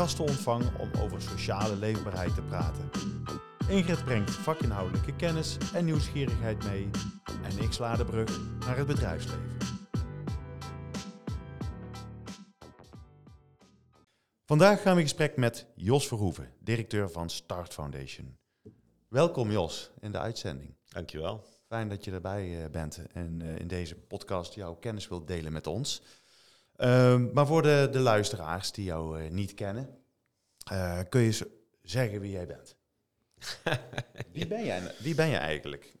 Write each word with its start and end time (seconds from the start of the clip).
gasten 0.00 0.24
ontvang 0.24 0.78
om 0.78 0.90
over 1.00 1.22
sociale 1.22 1.76
leefbaarheid 1.76 2.34
te 2.34 2.42
praten. 2.42 2.90
Ingrid 3.68 4.04
brengt 4.04 4.30
vakinhoudelijke 4.30 5.16
kennis 5.16 5.56
en 5.74 5.84
nieuwsgierigheid 5.84 6.64
mee 6.64 6.90
en 7.42 7.58
ik 7.58 7.72
sla 7.72 7.96
de 7.96 8.04
brug 8.04 8.40
naar 8.58 8.76
het 8.76 8.86
bedrijfsleven. 8.86 9.56
Vandaag 14.44 14.82
gaan 14.82 14.94
we 14.94 15.00
in 15.00 15.06
gesprek 15.06 15.36
met 15.36 15.66
Jos 15.74 16.08
Verhoeven, 16.08 16.52
directeur 16.60 17.10
van 17.10 17.30
Start 17.30 17.74
Foundation. 17.74 18.36
Welkom 19.08 19.50
Jos 19.50 19.90
in 20.00 20.12
de 20.12 20.18
uitzending. 20.18 20.76
Dankjewel. 20.88 21.44
Fijn 21.66 21.88
dat 21.88 22.04
je 22.04 22.10
erbij 22.10 22.64
eh, 22.64 22.70
bent 22.70 23.02
en 23.12 23.42
eh, 23.42 23.58
in 23.58 23.68
deze 23.68 23.96
podcast 23.96 24.54
jouw 24.54 24.74
kennis 24.74 25.08
wilt 25.08 25.26
delen 25.26 25.52
met 25.52 25.66
ons. 25.66 26.02
Ehm, 26.80 27.32
maar 27.32 27.46
voor 27.46 27.62
de, 27.62 27.88
de 27.92 27.98
luisteraars 27.98 28.72
die 28.72 28.84
jou 28.84 29.20
eh, 29.20 29.30
niet 29.30 29.54
kennen, 29.54 29.98
kun 31.08 31.20
je 31.20 31.50
zeggen 31.82 32.20
wie 32.20 32.30
jij 32.30 32.46
bent? 32.46 32.76
wie, 34.32 34.46
ben 34.46 34.64
jij, 34.64 34.94
wie 34.98 35.14
ben 35.14 35.28
je 35.28 35.36
eigenlijk? 35.36 35.96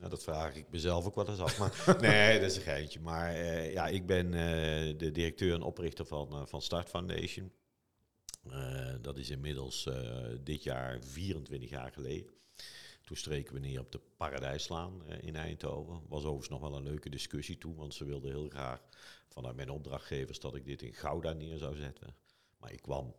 ja, 0.00 0.08
dat 0.08 0.22
vraag 0.22 0.56
ik 0.56 0.66
mezelf 0.70 1.06
ook 1.06 1.14
wel 1.14 1.28
eens 1.28 1.40
af. 1.40 1.58
Maar 1.58 1.96
nee, 2.10 2.40
dat 2.40 2.50
is 2.50 2.56
een 2.56 2.62
geintje. 2.62 3.00
Maar 3.00 3.36
ja, 3.72 3.86
ik 3.86 4.06
ben 4.06 4.30
de 4.98 5.10
directeur 5.12 5.54
en 5.54 5.62
oprichter 5.62 6.06
van, 6.06 6.48
van 6.48 6.62
Start 6.62 6.88
Foundation. 6.88 7.52
dat 9.00 9.18
is 9.18 9.30
inmiddels 9.30 9.88
dit 10.42 10.62
jaar 10.62 10.98
24 11.02 11.70
jaar 11.70 11.92
geleden. 11.92 12.30
Toen 13.06 13.16
streken 13.16 13.54
we 13.54 13.60
neer 13.60 13.80
op 13.80 13.92
de 13.92 14.00
Paradijslaan 14.16 15.02
uh, 15.08 15.22
in 15.22 15.36
Eindhoven. 15.36 16.02
Was 16.08 16.22
overigens 16.22 16.48
nog 16.48 16.60
wel 16.60 16.76
een 16.76 16.82
leuke 16.82 17.08
discussie 17.08 17.58
toen, 17.58 17.74
want 17.74 17.94
ze 17.94 18.04
wilden 18.04 18.30
heel 18.30 18.48
graag 18.48 18.80
vanuit 19.28 19.56
mijn 19.56 19.70
opdrachtgevers 19.70 20.40
dat 20.40 20.54
ik 20.54 20.64
dit 20.64 20.82
in 20.82 20.94
Gouda 20.94 21.32
neer 21.32 21.58
zou 21.58 21.76
zetten. 21.76 22.14
Maar 22.58 22.72
ik 22.72 22.82
kwam 22.82 23.14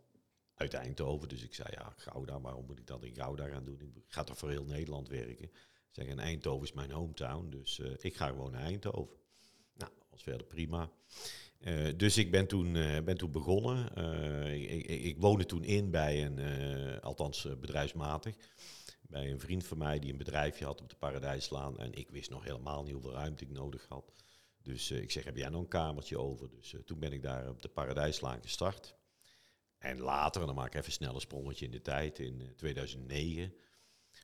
uit 0.54 0.74
Eindhoven, 0.74 1.28
dus 1.28 1.42
ik 1.42 1.54
zei 1.54 1.68
ja, 1.70 1.92
Gouda, 1.96 2.40
waarom 2.40 2.66
moet 2.66 2.78
ik 2.78 2.86
dat 2.86 3.04
in 3.04 3.14
Gouda 3.14 3.48
gaan 3.48 3.64
doen? 3.64 3.80
Ik 3.80 4.04
ga 4.06 4.24
toch 4.24 4.38
voor 4.38 4.50
heel 4.50 4.64
Nederland 4.64 5.08
werken. 5.08 5.50
Zeg, 5.90 6.06
en 6.06 6.18
Eindhoven 6.18 6.66
is 6.66 6.72
mijn 6.72 6.90
hometown, 6.90 7.48
dus 7.50 7.78
uh, 7.78 7.90
ik 7.98 8.16
ga 8.16 8.26
gewoon 8.26 8.52
naar 8.52 8.62
Eindhoven. 8.62 9.16
Nou, 9.74 9.92
was 10.10 10.22
verder 10.22 10.46
prima. 10.46 10.90
Uh, 11.60 11.92
dus 11.96 12.16
ik 12.16 12.30
ben 12.30 12.46
toen, 12.46 12.72
ben 13.04 13.16
toen 13.16 13.32
begonnen. 13.32 13.96
Ik, 14.52 14.70
ik, 14.70 14.86
ik, 14.86 15.16
woonde 15.18 15.46
toen 15.46 15.64
in 15.64 15.90
bij 15.90 16.24
een, 16.24 17.00
althans 17.00 17.48
bedrijfsmatig, 17.60 18.36
bij 19.08 19.30
een 19.30 19.40
vriend 19.40 19.66
van 19.66 19.78
mij 19.78 19.98
die 19.98 20.10
een 20.10 20.18
bedrijfje 20.18 20.64
had 20.64 20.80
op 20.80 20.88
de 20.88 20.96
Paradijslaan. 20.96 21.78
En 21.78 21.92
ik 21.94 22.10
wist 22.10 22.30
nog 22.30 22.44
helemaal 22.44 22.82
niet 22.82 22.92
hoeveel 22.92 23.12
ruimte 23.12 23.44
ik 23.44 23.50
nodig 23.50 23.86
had. 23.88 24.12
Dus 24.62 24.90
uh, 24.90 25.02
ik 25.02 25.10
zeg, 25.10 25.24
heb 25.24 25.36
jij 25.36 25.48
nog 25.48 25.60
een 25.60 25.68
kamertje 25.68 26.18
over? 26.18 26.50
Dus 26.50 26.72
uh, 26.72 26.80
toen 26.80 26.98
ben 26.98 27.12
ik 27.12 27.22
daar 27.22 27.48
op 27.48 27.62
de 27.62 27.68
Paradijslaan 27.68 28.42
gestart. 28.42 28.96
En 29.78 30.00
later, 30.00 30.46
dan 30.46 30.54
maak 30.54 30.66
ik 30.66 30.80
even 30.80 30.92
snel 30.92 31.14
een 31.14 31.20
sprongetje 31.20 31.64
in 31.64 31.70
de 31.70 31.80
tijd, 31.80 32.18
in 32.18 32.40
uh, 32.40 32.48
2009. 32.48 33.54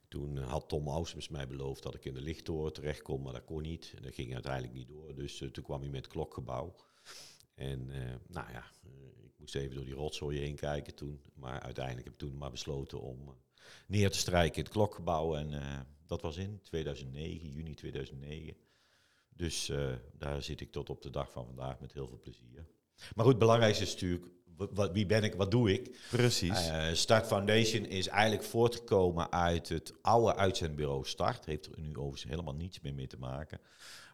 Toen 0.09 0.37
had 0.37 0.69
Tom 0.69 0.89
Ausmus 0.89 1.29
mij 1.29 1.47
beloofd 1.47 1.83
dat 1.83 1.95
ik 1.95 2.05
in 2.05 2.15
de 2.15 2.21
lichttoren 2.21 2.73
terecht 2.73 3.03
kon, 3.03 3.23
maar 3.23 3.33
dat 3.33 3.45
kon 3.45 3.63
niet. 3.63 3.93
En 3.97 4.03
dat 4.03 4.15
ging 4.15 4.35
uiteindelijk 4.35 4.75
niet 4.75 4.89
door. 4.89 5.15
Dus 5.15 5.37
toen 5.37 5.65
kwam 5.65 5.81
hij 5.81 5.91
met 5.91 6.07
klokgebouw. 6.07 6.75
En 7.55 7.87
nou 8.27 8.53
ja, 8.53 8.65
ik 9.25 9.33
moest 9.39 9.55
even 9.55 9.75
door 9.75 9.85
die 9.85 9.95
rotzooi 9.95 10.39
heen 10.39 10.57
kijken 10.57 10.95
toen. 10.95 11.23
Maar 11.35 11.61
uiteindelijk 11.61 12.05
heb 12.05 12.13
ik 12.13 12.19
toen 12.19 12.39
maar 12.39 12.51
besloten 12.51 13.01
om 13.01 13.37
neer 13.87 14.11
te 14.11 14.19
strijken 14.19 14.57
in 14.57 14.63
het 14.65 14.73
klokgebouw. 14.73 15.37
En 15.37 15.53
uh, 15.53 15.81
dat 16.07 16.23
was 16.23 16.37
in 16.37 16.61
2009, 16.63 17.53
juni 17.53 17.75
2009. 17.75 18.57
Dus 19.29 19.69
uh, 19.69 19.93
daar 20.19 20.43
zit 20.43 20.61
ik 20.61 20.73
tot 20.73 20.91
op 20.91 21.03
de 21.03 21.11
dag 21.11 21.31
van 21.31 21.47
vandaag 21.47 21.81
met 21.81 21.93
heel 21.93 22.09
veel 22.09 22.21
plezier. 22.21 22.67
Maar 23.15 23.25
goed, 23.25 23.35
het 23.35 23.39
belangrijkste 23.39 23.85
is 23.85 23.93
natuurlijk, 23.93 24.27
wat, 24.57 24.93
wie 24.93 25.07
ben 25.07 25.23
ik, 25.23 25.35
wat 25.35 25.51
doe 25.51 25.73
ik? 25.73 25.99
Precies. 26.11 26.69
Uh, 26.69 26.93
Start 26.93 27.27
Foundation 27.27 27.85
is 27.85 28.07
eigenlijk 28.07 28.49
voortgekomen 28.49 29.33
uit 29.33 29.69
het 29.69 29.95
oude 30.03 30.35
uitzendbureau 30.35 31.07
Start. 31.07 31.45
Heeft 31.45 31.67
er 31.67 31.81
nu 31.81 31.97
overigens 31.97 32.31
helemaal 32.31 32.55
niets 32.55 32.81
meer 32.81 32.95
mee 32.95 33.07
te 33.07 33.19
maken. 33.19 33.61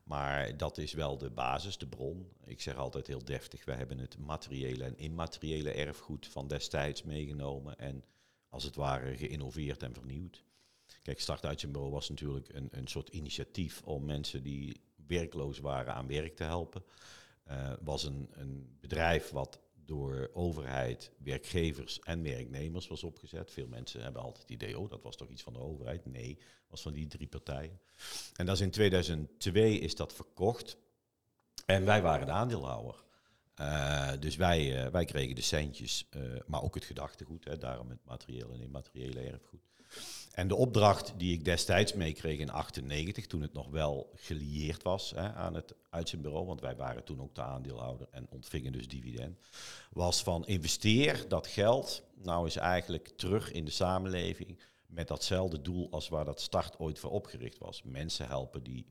Maar 0.04 0.56
dat 0.56 0.78
is 0.78 0.92
wel 0.92 1.18
de 1.18 1.30
basis, 1.30 1.78
de 1.78 1.86
bron. 1.86 2.32
Ik 2.44 2.60
zeg 2.60 2.76
altijd 2.76 3.06
heel 3.06 3.24
deftig, 3.24 3.64
wij 3.64 3.76
hebben 3.76 3.98
het 3.98 4.18
materiële 4.18 4.84
en 4.84 4.98
immateriële 4.98 5.70
erfgoed 5.70 6.26
van 6.26 6.48
destijds 6.48 7.02
meegenomen 7.02 7.78
en 7.78 8.04
als 8.50 8.64
het 8.64 8.76
ware 8.76 9.16
geïnnoveerd 9.16 9.82
en 9.82 9.94
vernieuwd. 9.94 10.44
Kijk, 11.02 11.20
Start 11.20 11.46
Uit 11.46 11.60
zijn 11.60 11.72
Bureau 11.72 11.92
was 11.92 12.08
natuurlijk 12.08 12.48
een, 12.54 12.68
een 12.70 12.86
soort 12.86 13.08
initiatief 13.08 13.82
om 13.82 14.04
mensen 14.04 14.42
die 14.42 14.80
werkloos 15.06 15.58
waren 15.58 15.94
aan 15.94 16.06
werk 16.06 16.36
te 16.36 16.44
helpen. 16.44 16.84
Uh, 17.50 17.72
was 17.80 18.04
een, 18.04 18.28
een 18.32 18.76
bedrijf 18.80 19.30
wat 19.30 19.60
door 19.84 20.30
overheid, 20.32 21.12
werkgevers 21.18 22.00
en 22.00 22.22
werknemers 22.22 22.86
was 22.86 23.02
opgezet. 23.02 23.50
Veel 23.50 23.66
mensen 23.66 24.02
hebben 24.02 24.22
altijd 24.22 24.42
het 24.42 24.50
idee, 24.50 24.78
oh, 24.78 24.90
dat 24.90 25.02
was 25.02 25.16
toch 25.16 25.28
iets 25.28 25.42
van 25.42 25.52
de 25.52 25.58
overheid? 25.58 26.06
Nee, 26.06 26.38
was 26.68 26.82
van 26.82 26.92
die 26.92 27.06
drie 27.06 27.26
partijen. 27.26 27.80
En 28.36 28.46
dat 28.46 28.54
is 28.54 28.60
in 28.60 28.70
2002 28.70 29.78
is 29.78 29.94
dat 29.94 30.14
verkocht. 30.14 30.76
En 31.66 31.84
wij 31.84 32.02
waren 32.02 32.26
de 32.26 32.32
aandeelhouder. 32.32 33.04
Uh, 33.60 34.10
dus 34.20 34.36
wij, 34.36 34.84
uh, 34.84 34.90
wij 34.90 35.04
kregen 35.04 35.34
de 35.34 35.40
centjes, 35.40 36.08
uh, 36.16 36.22
maar 36.46 36.62
ook 36.62 36.74
het 36.74 36.84
gedachtegoed, 36.84 37.44
hè, 37.44 37.58
daarom 37.58 37.90
het 37.90 38.04
materiële 38.04 38.52
en 38.52 38.60
immateriële 38.60 39.20
erfgoed. 39.20 39.60
En 40.30 40.48
de 40.48 40.54
opdracht 40.54 41.14
die 41.16 41.32
ik 41.32 41.44
destijds 41.44 41.92
meekreeg 41.92 42.38
in 42.38 42.50
98, 42.50 43.26
toen 43.26 43.42
het 43.42 43.52
nog 43.52 43.68
wel 43.68 44.10
gelieerd 44.14 44.82
was 44.82 45.10
hè, 45.10 45.32
aan 45.32 45.54
het 45.54 45.74
uitzendbureau, 45.90 46.46
want 46.46 46.60
wij 46.60 46.76
waren 46.76 47.04
toen 47.04 47.20
ook 47.20 47.34
de 47.34 47.42
aandeelhouder 47.42 48.08
en 48.10 48.26
ontvingen 48.30 48.72
dus 48.72 48.88
dividend, 48.88 49.38
was 49.90 50.22
van 50.22 50.46
investeer 50.46 51.28
dat 51.28 51.46
geld 51.46 52.02
nou 52.14 52.44
eens 52.44 52.56
eigenlijk 52.56 53.12
terug 53.16 53.52
in 53.52 53.64
de 53.64 53.70
samenleving 53.70 54.58
met 54.86 55.08
datzelfde 55.08 55.62
doel 55.62 55.90
als 55.90 56.08
waar 56.08 56.24
dat 56.24 56.40
start 56.40 56.78
ooit 56.78 56.98
voor 56.98 57.10
opgericht 57.10 57.58
was. 57.58 57.82
Mensen 57.82 58.26
helpen 58.26 58.62
die 58.62 58.86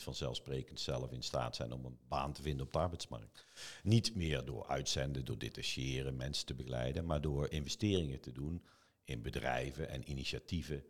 niet 0.00 0.18
vanzelfsprekend 0.18 0.80
zelf 0.80 1.12
in 1.12 1.22
staat 1.22 1.56
zijn 1.56 1.72
om 1.72 1.84
een 1.84 1.98
baan 2.08 2.32
te 2.32 2.42
vinden 2.42 2.66
op 2.66 2.72
de 2.72 2.78
arbeidsmarkt. 2.78 3.46
Niet 3.82 4.14
meer 4.14 4.44
door 4.44 4.66
uitzenden, 4.66 5.24
door 5.24 5.38
detacheren, 5.38 6.16
mensen 6.16 6.46
te 6.46 6.54
begeleiden, 6.54 7.06
maar 7.06 7.20
door 7.20 7.50
investeringen 7.50 8.20
te 8.20 8.32
doen 8.32 8.64
in 9.04 9.22
bedrijven 9.22 9.88
en 9.88 10.10
initiatieven 10.10 10.84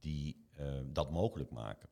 die 0.00 0.48
uh, 0.60 0.80
dat 0.86 1.10
mogelijk 1.10 1.50
maken. 1.50 1.88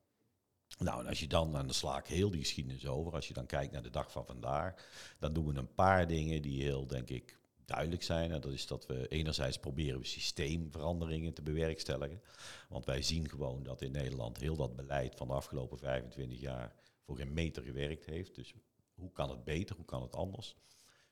Nou, 0.78 1.00
en 1.00 1.06
als 1.06 1.20
je 1.20 1.26
dan 1.26 1.56
aan 1.56 1.66
de 1.66 1.72
slaak 1.72 2.06
heel 2.06 2.30
die 2.30 2.40
geschiedenis 2.40 2.86
over, 2.86 3.12
als 3.12 3.28
je 3.28 3.34
dan 3.34 3.46
kijkt 3.46 3.72
naar 3.72 3.82
de 3.82 3.90
dag 3.90 4.12
van 4.12 4.26
vandaag, 4.26 4.74
dan 5.18 5.32
doen 5.32 5.46
we 5.46 5.58
een 5.58 5.74
paar 5.74 6.06
dingen 6.06 6.42
die 6.42 6.62
heel, 6.62 6.86
denk 6.86 7.10
ik, 7.10 7.38
duidelijk 7.66 8.02
zijn. 8.02 8.32
En 8.32 8.40
dat 8.40 8.52
is 8.52 8.66
dat 8.66 8.86
we 8.86 9.08
enerzijds 9.08 9.58
proberen 9.58 10.00
we 10.00 10.06
systeemveranderingen 10.06 11.34
te 11.34 11.42
bewerkstelligen. 11.42 12.22
Want 12.68 12.84
wij 12.84 13.02
zien 13.02 13.28
gewoon 13.28 13.62
dat 13.62 13.82
in 13.82 13.92
Nederland 13.92 14.40
heel 14.40 14.56
dat 14.56 14.76
beleid 14.76 15.14
van 15.14 15.28
de 15.28 15.34
afgelopen 15.34 15.78
25 15.78 16.40
jaar 16.40 16.74
voor 17.00 17.16
geen 17.16 17.32
meter 17.32 17.62
gewerkt 17.62 18.06
heeft. 18.06 18.34
Dus 18.34 18.54
hoe 18.94 19.12
kan 19.12 19.30
het 19.30 19.44
beter, 19.44 19.76
hoe 19.76 19.84
kan 19.84 20.02
het 20.02 20.16
anders? 20.16 20.56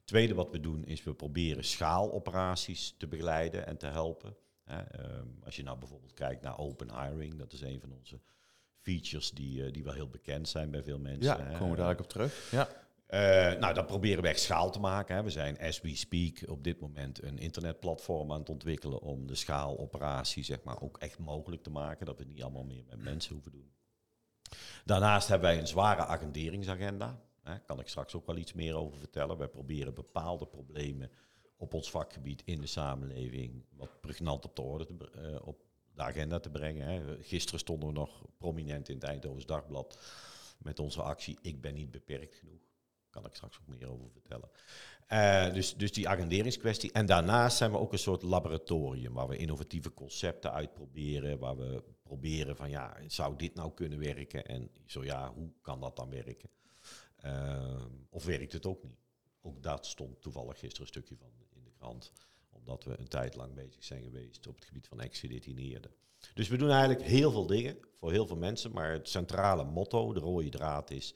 Tweede 0.04 0.34
wat 0.34 0.50
we 0.50 0.60
doen 0.60 0.84
is 0.84 1.02
we 1.02 1.14
proberen 1.14 1.64
schaaloperaties 1.64 2.94
te 2.98 3.06
begeleiden 3.06 3.66
en 3.66 3.76
te 3.76 3.86
helpen. 3.86 4.36
um, 4.70 5.38
als 5.44 5.56
je 5.56 5.62
nou 5.62 5.78
bijvoorbeeld 5.78 6.14
kijkt 6.14 6.42
naar 6.42 6.58
open 6.58 7.00
hiring, 7.00 7.38
dat 7.38 7.52
is 7.52 7.60
een 7.60 7.80
van 7.80 7.92
onze 7.92 8.20
features 8.82 9.30
die, 9.30 9.66
uh, 9.66 9.72
die 9.72 9.84
wel 9.84 9.92
heel 9.92 10.08
bekend 10.08 10.48
zijn 10.48 10.70
bij 10.70 10.82
veel 10.82 10.98
mensen. 10.98 11.50
Ja, 11.50 11.58
komen 11.58 11.70
we 11.70 11.82
daar 11.82 11.92
ook 11.92 12.00
op 12.00 12.08
terug. 12.08 12.50
Ja. 12.50 12.68
Uh, 13.14 13.18
nou, 13.58 13.74
dat 13.74 13.86
proberen 13.86 14.22
we 14.22 14.28
echt 14.28 14.40
schaal 14.40 14.70
te 14.70 14.80
maken. 14.80 15.16
Hè. 15.16 15.22
We 15.22 15.30
zijn, 15.30 15.58
as 15.58 15.80
we 15.80 15.96
speak, 15.96 16.42
op 16.48 16.64
dit 16.64 16.80
moment 16.80 17.22
een 17.22 17.38
internetplatform 17.38 18.32
aan 18.32 18.38
het 18.38 18.48
ontwikkelen 18.48 19.00
om 19.00 19.26
de 19.26 19.34
schaaloperatie 19.34 20.44
zeg 20.44 20.62
maar, 20.62 20.82
ook 20.82 20.98
echt 20.98 21.18
mogelijk 21.18 21.62
te 21.62 21.70
maken. 21.70 22.06
Dat 22.06 22.16
we 22.16 22.22
het 22.22 22.32
niet 22.32 22.42
allemaal 22.42 22.64
meer 22.64 22.84
met 22.88 23.02
mensen 23.02 23.32
hoeven 23.32 23.52
doen. 23.52 23.72
Daarnaast 24.84 25.28
hebben 25.28 25.50
wij 25.50 25.58
een 25.58 25.66
zware 25.66 26.04
agenderingsagenda. 26.04 27.20
Daar 27.42 27.60
kan 27.60 27.80
ik 27.80 27.88
straks 27.88 28.14
ook 28.14 28.26
wel 28.26 28.36
iets 28.36 28.52
meer 28.52 28.76
over 28.76 28.98
vertellen. 28.98 29.38
Wij 29.38 29.48
proberen 29.48 29.94
bepaalde 29.94 30.46
problemen 30.46 31.10
op 31.56 31.74
ons 31.74 31.90
vakgebied 31.90 32.42
in 32.44 32.60
de 32.60 32.66
samenleving 32.66 33.64
wat 33.76 34.00
pregnant 34.00 34.44
op 34.44 34.56
de 34.56 34.62
orde 34.62 34.84
te, 34.84 34.94
uh, 35.16 35.46
op 35.46 35.64
de 35.94 36.02
agenda 36.02 36.40
te 36.40 36.50
brengen. 36.50 36.86
Hè. 36.86 37.22
Gisteren 37.22 37.60
stonden 37.60 37.88
we 37.88 37.94
nog 37.94 38.24
prominent 38.38 38.88
in 38.88 38.94
het 38.94 39.04
Eindhovens 39.04 39.46
Dagblad 39.46 39.98
met 40.58 40.78
onze 40.78 41.02
actie 41.02 41.38
Ik 41.42 41.60
ben 41.60 41.74
niet 41.74 41.90
beperkt 41.90 42.34
genoeg. 42.34 42.71
Kan 43.12 43.26
ik 43.26 43.34
straks 43.34 43.58
ook 43.60 43.66
meer 43.66 43.88
over 43.90 44.10
vertellen. 44.10 44.50
Uh, 45.08 45.54
dus, 45.54 45.76
dus 45.76 45.92
die 45.92 46.08
agenderingskwestie. 46.08 46.92
En 46.92 47.06
daarnaast 47.06 47.56
zijn 47.56 47.70
we 47.70 47.78
ook 47.78 47.92
een 47.92 47.98
soort 47.98 48.22
laboratorium 48.22 49.12
waar 49.12 49.28
we 49.28 49.36
innovatieve 49.36 49.94
concepten 49.94 50.52
uitproberen. 50.52 51.38
Waar 51.38 51.56
we 51.56 51.84
proberen 52.02 52.56
van 52.56 52.70
ja, 52.70 52.96
zou 53.06 53.36
dit 53.36 53.54
nou 53.54 53.72
kunnen 53.74 53.98
werken? 53.98 54.46
En 54.46 54.70
zo 54.86 55.04
ja, 55.04 55.32
hoe 55.32 55.52
kan 55.60 55.80
dat 55.80 55.96
dan 55.96 56.10
werken? 56.10 56.50
Uh, 57.24 57.84
of 58.10 58.24
werkt 58.24 58.52
het 58.52 58.66
ook 58.66 58.82
niet? 58.82 59.00
Ook 59.40 59.62
dat 59.62 59.86
stond 59.86 60.20
toevallig 60.20 60.58
gisteren 60.58 60.82
een 60.82 60.86
stukje 60.86 61.16
van 61.16 61.30
in 61.54 61.64
de 61.64 61.72
krant. 61.78 62.12
Omdat 62.50 62.84
we 62.84 62.98
een 62.98 63.08
tijd 63.08 63.34
lang 63.34 63.54
bezig 63.54 63.84
zijn 63.84 64.02
geweest 64.02 64.46
op 64.46 64.54
het 64.54 64.64
gebied 64.64 64.88
van 64.88 65.00
ex-gedetineerden. 65.00 65.90
Dus 66.34 66.48
we 66.48 66.56
doen 66.56 66.70
eigenlijk 66.70 67.02
heel 67.02 67.30
veel 67.30 67.46
dingen 67.46 67.78
voor 67.92 68.10
heel 68.10 68.26
veel 68.26 68.36
mensen. 68.36 68.72
Maar 68.72 68.92
het 68.92 69.08
centrale 69.08 69.64
motto, 69.64 70.12
de 70.12 70.20
rode 70.20 70.48
draad 70.48 70.90
is 70.90 71.14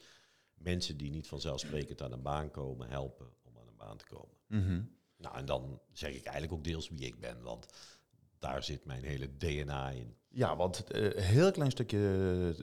mensen 0.57 0.97
die 0.97 1.11
niet 1.11 1.27
vanzelfsprekend 1.27 2.01
aan 2.01 2.11
een 2.11 2.21
baan 2.21 2.51
komen, 2.51 2.89
helpen 2.89 3.27
om 3.43 3.57
aan 3.57 3.67
een 3.67 3.77
baan 3.77 3.97
te 3.97 4.05
komen. 4.05 4.35
Mhm. 4.47 4.81
Nou, 5.17 5.37
en 5.37 5.45
dan 5.45 5.81
zeg 5.91 6.09
ik 6.09 6.23
eigenlijk 6.23 6.53
ook 6.53 6.63
deels 6.63 6.89
wie 6.89 7.05
ik 7.05 7.19
ben, 7.19 7.41
want 7.41 7.67
daar 8.39 8.63
zit 8.63 8.85
mijn 8.85 9.03
hele 9.03 9.37
DNA 9.37 9.89
in. 9.89 10.15
Ja, 10.29 10.55
want 10.55 10.83
een 10.87 11.17
uh, 11.17 11.23
heel 11.23 11.51
klein 11.51 11.71
stukje 11.71 11.97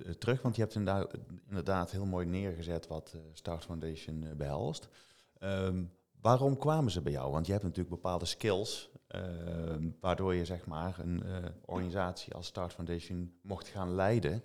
uh, 0.05 0.13
terug, 0.13 0.43
want 0.43 0.57
je 0.57 0.63
hebt 0.63 0.75
inderdaad, 0.75 1.15
inderdaad 1.49 1.91
heel 1.91 2.07
mooi 2.07 2.27
neergezet 2.27 2.87
wat 2.87 3.13
uh, 3.17 3.21
Start 3.33 3.65
Foundation 3.65 4.33
behelst. 4.37 4.89
Um, 5.41 5.93
waarom 6.21 6.59
kwamen 6.59 6.91
ze 6.91 7.03
bij 7.03 7.13
jou? 7.13 7.33
Want 7.33 7.47
je 7.47 7.53
hebt 7.53 7.65
natuurlijk 7.65 7.95
bepaalde 7.95 8.25
skills, 8.25 8.91
ehm, 9.07 9.91
waardoor 10.01 10.35
je 10.35 10.45
zeg 10.45 10.67
maar 10.67 10.99
een 10.99 11.23
organisatie 11.65 12.35
als 12.35 12.47
Start 12.47 12.73
Foundation 12.73 13.39
mocht 13.43 13.69
gaan 13.69 13.95
leiden. 13.95 14.43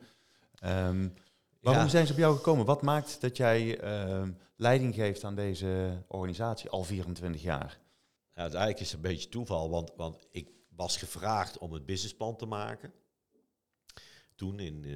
Um, 0.63 1.13
Waarom 1.59 1.89
zijn 1.89 2.07
ze 2.07 2.13
bij 2.13 2.21
jou 2.21 2.35
gekomen? 2.35 2.65
Wat 2.65 2.81
maakt 2.81 3.21
dat 3.21 3.37
jij 3.37 3.83
uh, 3.83 4.27
leiding 4.55 4.95
geeft 4.95 5.23
aan 5.23 5.35
deze 5.35 6.03
organisatie 6.07 6.69
al 6.69 6.83
24 6.83 7.41
jaar? 7.41 7.79
Ja, 8.33 8.43
het 8.43 8.53
eigenlijk 8.53 8.79
is 8.79 8.93
een 8.93 9.01
beetje 9.01 9.29
toeval, 9.29 9.69
want, 9.69 9.91
want 9.95 10.27
ik 10.31 10.49
was 10.75 10.97
gevraagd 10.97 11.57
om 11.57 11.73
het 11.73 11.85
businessplan 11.85 12.35
te 12.35 12.45
maken. 12.45 12.93
Toen 14.35 14.59
in 14.59 14.83
uh, 14.83 14.91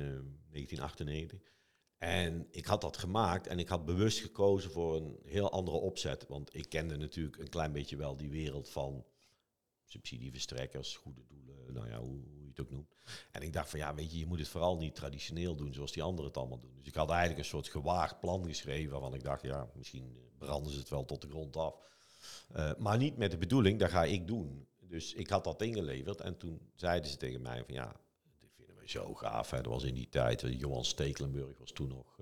1998. 0.50 1.52
En 1.98 2.48
ik 2.52 2.66
had 2.66 2.82
dat 2.82 2.98
gemaakt 2.98 3.48
en 3.48 3.60
ik 3.60 3.68
had 3.68 3.86
bewust 3.86 4.20
gekozen 4.20 4.72
voor 4.72 4.96
een 4.96 5.20
heel 5.26 5.52
andere 5.52 5.78
opzet. 5.78 6.28
Want 6.28 6.56
ik 6.56 6.70
kende 6.70 6.98
natuurlijk 6.98 7.38
een 7.38 7.50
klein 7.50 7.72
beetje 7.72 7.96
wel 7.96 8.18
die 8.18 8.30
wereld 8.30 8.70
van 8.70 9.06
subsidieverstrekkers, 9.84 10.96
goede 10.96 11.26
doelen, 11.28 11.74
nou 11.74 11.88
ja, 11.88 12.00
hoe, 12.00 12.24
ook 12.60 12.70
noemt. 12.70 12.96
En 13.32 13.42
ik 13.42 13.54
dacht 13.54 13.70
van 13.70 13.80
ja, 13.80 13.96
weet 13.96 14.12
je, 14.12 14.18
je 14.18 14.26
moet 14.26 14.40
het 14.40 14.48
vooral 14.48 14.78
niet 14.78 14.96
traditioneel 14.96 15.56
doen 15.56 15.74
zoals 15.74 15.92
die 15.92 16.04
anderen 16.04 16.26
het 16.26 16.38
allemaal 16.38 16.60
doen. 16.60 16.76
Dus 16.78 16.88
ik 16.88 16.96
had 16.96 17.10
eigenlijk 17.10 17.40
een 17.40 17.46
soort 17.46 17.68
gewaagd 17.68 18.20
plan 18.20 18.46
geschreven 18.46 18.92
waarvan 18.92 19.14
ik 19.14 19.24
dacht, 19.24 19.42
ja, 19.42 19.70
misschien 19.76 20.18
branden 20.38 20.72
ze 20.72 20.80
het 20.80 20.90
wel 20.90 21.06
tot 21.06 21.22
de 21.22 21.30
grond 21.30 21.58
af. 21.58 21.76
Uh, 22.56 22.72
maar 22.78 22.98
niet 22.98 23.18
met 23.18 23.32
de 23.32 23.38
bedoeling, 23.38 23.80
dat 23.80 23.90
ga 23.90 24.04
ik 24.04 24.28
doen. 24.28 24.68
Dus 24.80 25.14
ik 25.14 25.30
had 25.30 25.44
dat 25.44 25.62
ingeleverd 25.62 26.22
en 26.22 26.38
toen 26.38 26.62
zeiden 26.76 27.10
ze 27.10 27.18
tegen 27.18 27.42
mij 27.42 27.64
van 27.66 27.74
ja, 27.74 27.96
dit 28.40 28.52
vinden 28.56 28.76
we 28.76 28.90
zo 28.90 29.14
gaaf. 29.14 29.50
Hè. 29.50 29.62
Dat 29.62 29.74
was 29.74 29.84
in 29.84 29.94
die 29.94 30.10
tijd, 30.10 30.42
Johan 30.42 30.86
Stekelenburg 30.86 31.58
was 31.58 31.72
toen 31.72 31.88
nog 31.88 32.18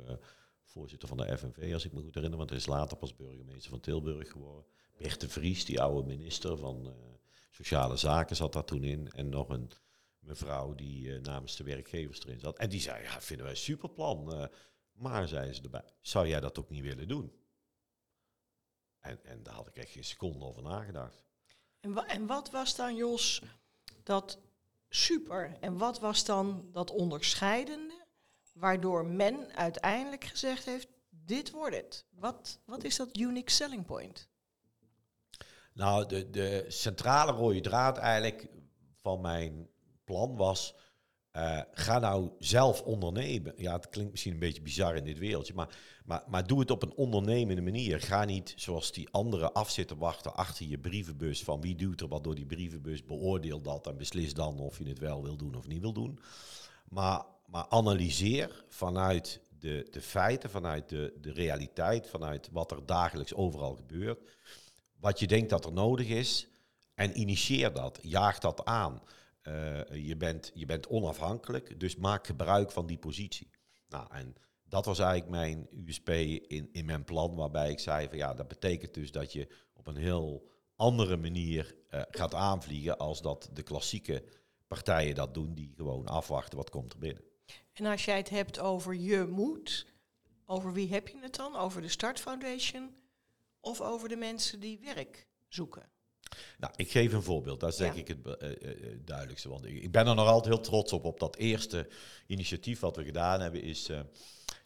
voorzitter 0.64 1.08
van 1.08 1.18
de 1.18 1.38
FNV, 1.38 1.74
als 1.74 1.86
ik 1.86 1.94
me 1.94 2.02
goed 2.02 2.14
herinner, 2.14 2.38
want 2.38 2.50
hij 2.50 2.60
is 2.60 2.66
later 2.66 2.98
pas 2.98 3.16
burgemeester 3.16 3.70
van 3.70 3.80
Tilburg 3.80 4.32
geworden. 4.32 4.66
Bert 4.98 5.22
de 5.22 5.30
Vries, 5.30 5.66
die 5.66 5.82
oude 5.82 6.08
minister 6.08 6.58
van 6.58 6.94
Sociale 7.52 7.98
Zaken, 7.98 8.36
zat 8.36 8.54
daar 8.54 8.66
toen 8.66 8.84
in. 8.84 9.12
En 9.12 9.30
nog 9.30 9.50
een 9.50 9.72
mevrouw 10.22 10.76
die 10.76 11.08
uh, 11.08 11.22
namens 11.22 11.56
de 11.56 11.64
werkgevers 11.64 12.24
erin 12.24 12.40
zat. 12.40 12.58
En 12.58 12.70
die 12.70 12.82
zei, 12.82 13.04
ja, 13.04 13.22
vinden 13.22 13.46
wij 13.46 13.56
een 13.56 13.62
superplan. 13.62 14.34
Uh, 14.34 14.46
maar, 14.92 15.28
zeiden 15.28 15.56
ze 15.56 15.62
erbij, 15.62 15.84
zou 16.02 16.28
jij 16.28 16.40
dat 16.40 16.60
ook 16.60 16.70
niet 16.70 16.84
willen 16.84 17.08
doen? 17.08 17.34
En, 19.00 19.26
en 19.26 19.44
daar 19.44 19.54
had 19.54 19.68
ik 19.68 19.76
echt 19.76 19.92
geen 19.92 20.04
seconde 20.04 20.46
over 20.46 20.62
nagedacht. 20.62 21.26
En, 21.80 21.94
wa 21.94 22.08
en 22.08 22.28
wat 22.28 22.52
was 22.52 22.76
dan, 22.76 22.96
Jos, 22.96 23.42
dat 24.04 24.40
super? 24.90 25.58
En 25.60 25.78
wat 25.78 26.00
was 26.00 26.26
dan 26.26 26.70
dat 26.72 26.92
onderscheidende, 26.92 28.06
waardoor 28.54 29.06
men 29.06 29.56
uiteindelijk 29.56 30.24
gezegd 30.24 30.66
heeft, 30.66 30.88
dit 31.10 31.52
wordt 31.52 31.76
het? 31.76 32.06
Wat, 32.10 32.60
wat 32.66 32.84
is 32.84 32.96
dat 32.96 33.18
unique 33.18 33.52
selling 33.52 33.86
point? 33.86 34.30
Nou, 35.74 36.08
de, 36.08 36.30
de 36.30 36.66
centrale 36.68 37.32
rode 37.32 37.62
draad 37.62 37.98
eigenlijk 37.98 38.48
van 39.02 39.22
mijn 39.22 39.70
plan 40.12 40.36
was, 40.36 40.76
uh, 41.38 41.62
ga 41.72 42.00
nou 42.00 42.32
zelf 42.40 42.82
ondernemen. 42.82 43.54
Ja, 43.58 43.74
het 43.74 43.90
klinkt 43.90 44.12
misschien 44.12 44.34
een 44.34 44.40
beetje 44.40 44.62
bizar 44.62 44.96
in 44.96 45.04
dit 45.04 45.18
wereldje, 45.18 45.54
maar, 45.54 45.78
maar, 46.06 46.24
maar 46.28 46.48
doe 46.48 46.60
het 46.60 46.72
op 46.72 46.84
een 46.84 46.94
ondernemende 46.96 47.62
manier. 47.62 48.02
Ga 48.02 48.26
niet 48.26 48.54
zoals 48.56 48.92
die 48.92 49.10
anderen 49.10 49.54
af 49.54 49.70
zitten 49.70 49.98
wachten 49.98 50.36
achter 50.36 50.66
je 50.66 50.78
brievenbus 50.78 51.44
van 51.44 51.62
wie 51.62 51.76
doet 51.76 52.02
er 52.02 52.08
wat 52.08 52.24
door 52.24 52.36
die 52.36 52.46
brievenbus, 52.46 53.06
beoordeel 53.06 53.62
dat 53.62 53.88
en 53.88 53.98
beslis 53.98 54.34
dan 54.34 54.60
of 54.60 54.78
je 54.78 54.88
het 54.88 55.00
wel 55.00 55.24
wil 55.24 55.38
doen 55.38 55.56
of 55.56 55.68
niet 55.68 55.82
wil 55.82 55.94
doen. 55.94 56.20
Maar, 56.90 57.26
maar 57.46 57.66
analyseer 57.70 58.64
vanuit 58.70 59.42
de, 59.60 59.88
de 59.92 60.02
feiten, 60.02 60.50
vanuit 60.50 60.90
de, 60.90 61.18
de 61.22 61.32
realiteit, 61.32 62.08
vanuit 62.08 62.50
wat 62.52 62.72
er 62.72 62.86
dagelijks 62.86 63.34
overal 63.34 63.76
gebeurt, 63.76 64.20
wat 65.00 65.20
je 65.20 65.28
denkt 65.28 65.50
dat 65.50 65.66
er 65.66 65.74
nodig 65.74 66.08
is 66.08 66.48
en 66.96 67.20
initieer 67.20 67.74
dat, 67.74 68.00
jaag 68.02 68.40
dat 68.40 68.66
aan. 68.66 69.02
Uh, 69.44 70.06
je, 70.08 70.18
bent, 70.18 70.52
je 70.54 70.66
bent 70.66 70.88
onafhankelijk, 70.88 71.80
dus 71.80 71.96
maak 71.96 72.26
gebruik 72.26 72.72
van 72.72 72.86
die 72.86 72.98
positie. 72.98 73.50
Nou, 73.88 74.08
en 74.10 74.36
dat 74.64 74.86
was 74.86 75.00
eigenlijk 75.00 75.32
mijn 75.32 75.68
USP 75.86 76.10
in, 76.10 76.70
in 76.72 76.86
mijn 76.86 77.04
plan, 77.04 77.36
waarbij 77.36 77.72
ik 77.72 77.80
zei 77.80 78.08
van 78.08 78.18
ja, 78.18 78.34
dat 78.34 78.48
betekent 78.48 78.94
dus 78.94 79.12
dat 79.12 79.34
je 79.34 79.48
op 79.74 79.88
een 79.88 79.98
heel 79.98 80.50
andere 80.76 81.18
manier 81.18 81.76
uh, 81.90 82.02
gaat 82.10 82.34
aanvliegen 82.34 82.98
als 82.98 83.22
dat 83.22 83.50
de 83.54 83.64
klassieke 83.64 84.24
partijen 84.68 85.16
dat 85.16 85.34
doen, 85.34 85.54
die 85.54 85.74
gewoon 85.76 86.08
afwachten 86.08 86.58
wat 86.58 86.70
komt 86.70 86.94
er 86.94 87.00
binnen. 87.00 87.24
En 87.74 87.86
als 87.86 88.06
jij 88.06 88.18
het 88.18 88.30
hebt 88.30 88.60
over 88.60 88.96
je 88.96 89.26
moet, 89.30 89.86
over 90.46 90.74
wie 90.74 90.90
heb 90.90 91.08
je 91.08 91.18
het 91.22 91.36
dan? 91.36 91.56
Over 91.56 91.82
de 91.82 91.88
Start 91.88 92.20
Foundation 92.20 92.96
of 93.60 93.82
over 93.82 94.10
de 94.10 94.16
mensen 94.16 94.60
die 94.60 94.80
werk 94.80 95.28
zoeken? 95.48 95.90
Nou, 96.58 96.74
ik 96.76 96.92
geef 96.92 97.14
een 97.14 97.24
voorbeeld. 97.24 97.60
Dat 97.60 97.70
is 97.72 97.78
denk 97.78 97.96
ik 97.96 98.08
het 98.08 98.18
uh, 98.26 98.50
uh, 98.50 98.98
duidelijkste. 99.06 99.50
Want 99.50 99.66
ik, 99.66 99.92
ben 99.92 100.08
er 100.08 100.16
nog 100.16 100.28
altijd 100.28 100.54
heel 100.54 100.64
trots 100.64 100.94
op. 100.94 101.06
Op 101.06 101.20
dat 101.20 101.36
eerste 101.36 101.88
initiatief 102.28 102.80
wat 102.80 102.96
we 102.96 103.04
gedaan 103.04 103.42
hebben, 103.42 103.62
is 103.62 103.90
uh, 103.90 104.00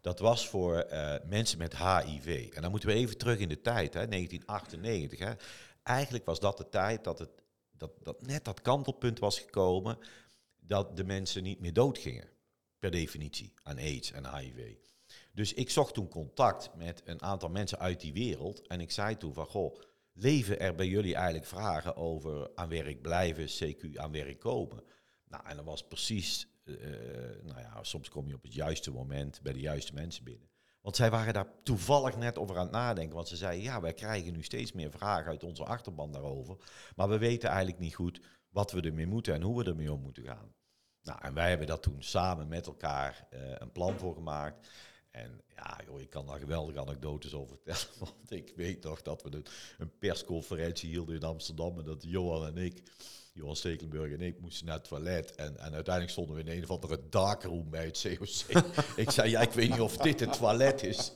dat 0.01 0.19
was 0.19 0.47
voor 0.47 0.87
mensen 1.25 1.57
met 1.57 1.77
HIV. 1.77 2.49
En 2.53 2.61
dan 2.61 2.71
moeten 2.71 2.89
we 2.89 2.95
even 2.95 3.17
terug 3.17 3.39
in 3.39 3.49
de 3.49 3.61
tijd, 3.61 3.93
hè, 3.93 4.07
1998. 4.07 5.19
Hè. 5.19 5.33
Eigenlijk 5.83 6.25
was 6.25 6.39
dat 6.39 6.57
de 6.57 6.69
tijd 6.69 7.03
dat, 7.03 7.19
het, 7.19 7.29
dat, 7.77 7.91
dat 8.03 8.21
net 8.21 8.45
dat 8.45 8.61
kantelpunt 8.61 9.19
was 9.19 9.39
gekomen 9.39 9.97
dat 10.59 10.97
de 10.97 11.03
mensen 11.03 11.43
niet 11.43 11.59
meer 11.59 11.73
doodgingen. 11.73 12.29
Per 12.79 12.91
definitie 12.91 13.53
aan 13.63 13.77
AIDS 13.77 14.11
en 14.11 14.35
HIV. 14.35 14.75
Dus 15.31 15.53
ik 15.53 15.69
zocht 15.69 15.93
toen 15.93 16.07
contact 16.07 16.69
met 16.75 17.01
een 17.05 17.21
aantal 17.21 17.49
mensen 17.49 17.79
uit 17.79 18.01
die 18.01 18.13
wereld. 18.13 18.67
En 18.67 18.81
ik 18.81 18.91
zei 18.91 19.17
toen 19.17 19.33
van, 19.33 19.45
goh, 19.45 19.79
leven 20.15 20.59
er 20.59 20.75
bij 20.75 20.87
jullie 20.87 21.15
eigenlijk 21.15 21.45
vragen 21.45 21.95
over 21.95 22.55
aan 22.55 22.69
werk 22.69 23.01
blijven, 23.01 23.47
CQ 23.47 23.97
aan 23.97 24.11
werk 24.11 24.39
komen? 24.39 24.83
Nou, 25.27 25.47
en 25.47 25.55
dat 25.55 25.65
was 25.65 25.87
precies, 25.87 26.47
uh, 26.63 26.75
nou 27.43 27.59
ja, 27.59 27.83
soms 27.83 28.09
kom 28.09 28.27
je 28.27 28.35
op 28.35 28.43
het 28.43 28.53
juiste 28.53 28.91
moment 28.91 29.41
bij 29.41 29.53
de 29.53 29.59
juiste 29.59 29.93
mensen 29.93 30.23
binnen. 30.23 30.49
Want 30.81 30.97
zij 30.97 31.09
waren 31.09 31.33
daar 31.33 31.53
toevallig 31.63 32.17
net 32.17 32.37
over 32.37 32.55
aan 32.57 32.63
het 32.63 32.71
nadenken. 32.71 33.15
Want 33.15 33.27
ze 33.27 33.35
zeiden, 33.35 33.63
ja, 33.63 33.81
wij 33.81 33.93
krijgen 33.93 34.33
nu 34.33 34.43
steeds 34.43 34.71
meer 34.71 34.91
vragen 34.91 35.31
uit 35.31 35.43
onze 35.43 35.63
achterban 35.63 36.11
daarover. 36.11 36.57
Maar 36.95 37.09
we 37.09 37.17
weten 37.17 37.49
eigenlijk 37.49 37.79
niet 37.79 37.95
goed 37.95 38.21
wat 38.49 38.71
we 38.71 38.81
ermee 38.81 39.07
moeten 39.07 39.33
en 39.33 39.41
hoe 39.41 39.63
we 39.63 39.69
ermee 39.69 39.93
om 39.93 40.01
moeten 40.01 40.23
gaan. 40.23 40.53
Nou, 41.01 41.19
en 41.21 41.33
wij 41.33 41.49
hebben 41.49 41.67
dat 41.67 41.83
toen 41.83 42.03
samen 42.03 42.47
met 42.47 42.67
elkaar 42.67 43.27
uh, 43.33 43.39
een 43.57 43.71
plan 43.71 43.99
voor 43.99 44.13
gemaakt. 44.13 44.69
En 45.15 45.41
ja, 45.55 45.79
joh, 45.87 46.01
ik 46.01 46.09
kan 46.09 46.25
daar 46.25 46.39
geweldige 46.39 46.79
anekdotes 46.79 47.33
over 47.33 47.55
vertellen. 47.55 47.99
Want 47.99 48.31
ik 48.31 48.53
weet 48.55 48.83
nog 48.83 49.01
dat 49.01 49.23
we 49.23 49.41
een 49.77 49.91
persconferentie 49.99 50.89
hielden 50.89 51.15
in 51.15 51.23
Amsterdam. 51.23 51.79
En 51.79 51.85
dat 51.85 52.03
Johan 52.07 52.47
en 52.47 52.57
ik, 52.57 52.81
Johan 53.33 53.55
Stekelenburg 53.55 54.11
en 54.11 54.21
ik, 54.21 54.39
moesten 54.39 54.65
naar 54.65 54.75
het 54.75 54.87
toilet. 54.87 55.35
En, 55.35 55.57
en 55.57 55.73
uiteindelijk 55.73 56.09
stonden 56.09 56.35
we 56.35 56.41
in 56.41 56.57
een 56.57 56.63
of 56.63 56.69
andere 56.69 56.99
darkroom 57.09 57.69
bij 57.69 57.85
het 57.85 58.01
COC. 58.01 58.63
ik 59.05 59.11
zei, 59.11 59.29
ja, 59.29 59.41
ik 59.41 59.51
weet 59.51 59.69
niet 59.69 59.79
of 59.79 59.97
dit 59.97 60.19
het 60.19 60.33
toilet 60.33 60.83
is. 60.83 61.13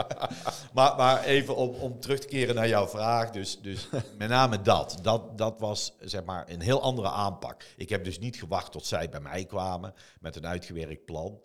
maar, 0.76 0.96
maar 0.96 1.24
even 1.24 1.56
om, 1.56 1.74
om 1.74 2.00
terug 2.00 2.18
te 2.18 2.26
keren 2.26 2.54
naar 2.54 2.68
jouw 2.68 2.88
vraag. 2.88 3.30
Dus, 3.30 3.60
dus 3.60 3.88
met 4.18 4.28
name 4.28 4.62
dat. 4.62 4.98
dat. 5.02 5.38
Dat 5.38 5.60
was 5.60 5.92
zeg 6.00 6.24
maar 6.24 6.48
een 6.48 6.60
heel 6.60 6.82
andere 6.82 7.10
aanpak. 7.10 7.64
Ik 7.76 7.88
heb 7.88 8.04
dus 8.04 8.18
niet 8.18 8.36
gewacht 8.36 8.72
tot 8.72 8.86
zij 8.86 9.08
bij 9.08 9.20
mij 9.20 9.44
kwamen 9.44 9.94
met 10.20 10.36
een 10.36 10.46
uitgewerkt 10.46 11.04
plan. 11.04 11.40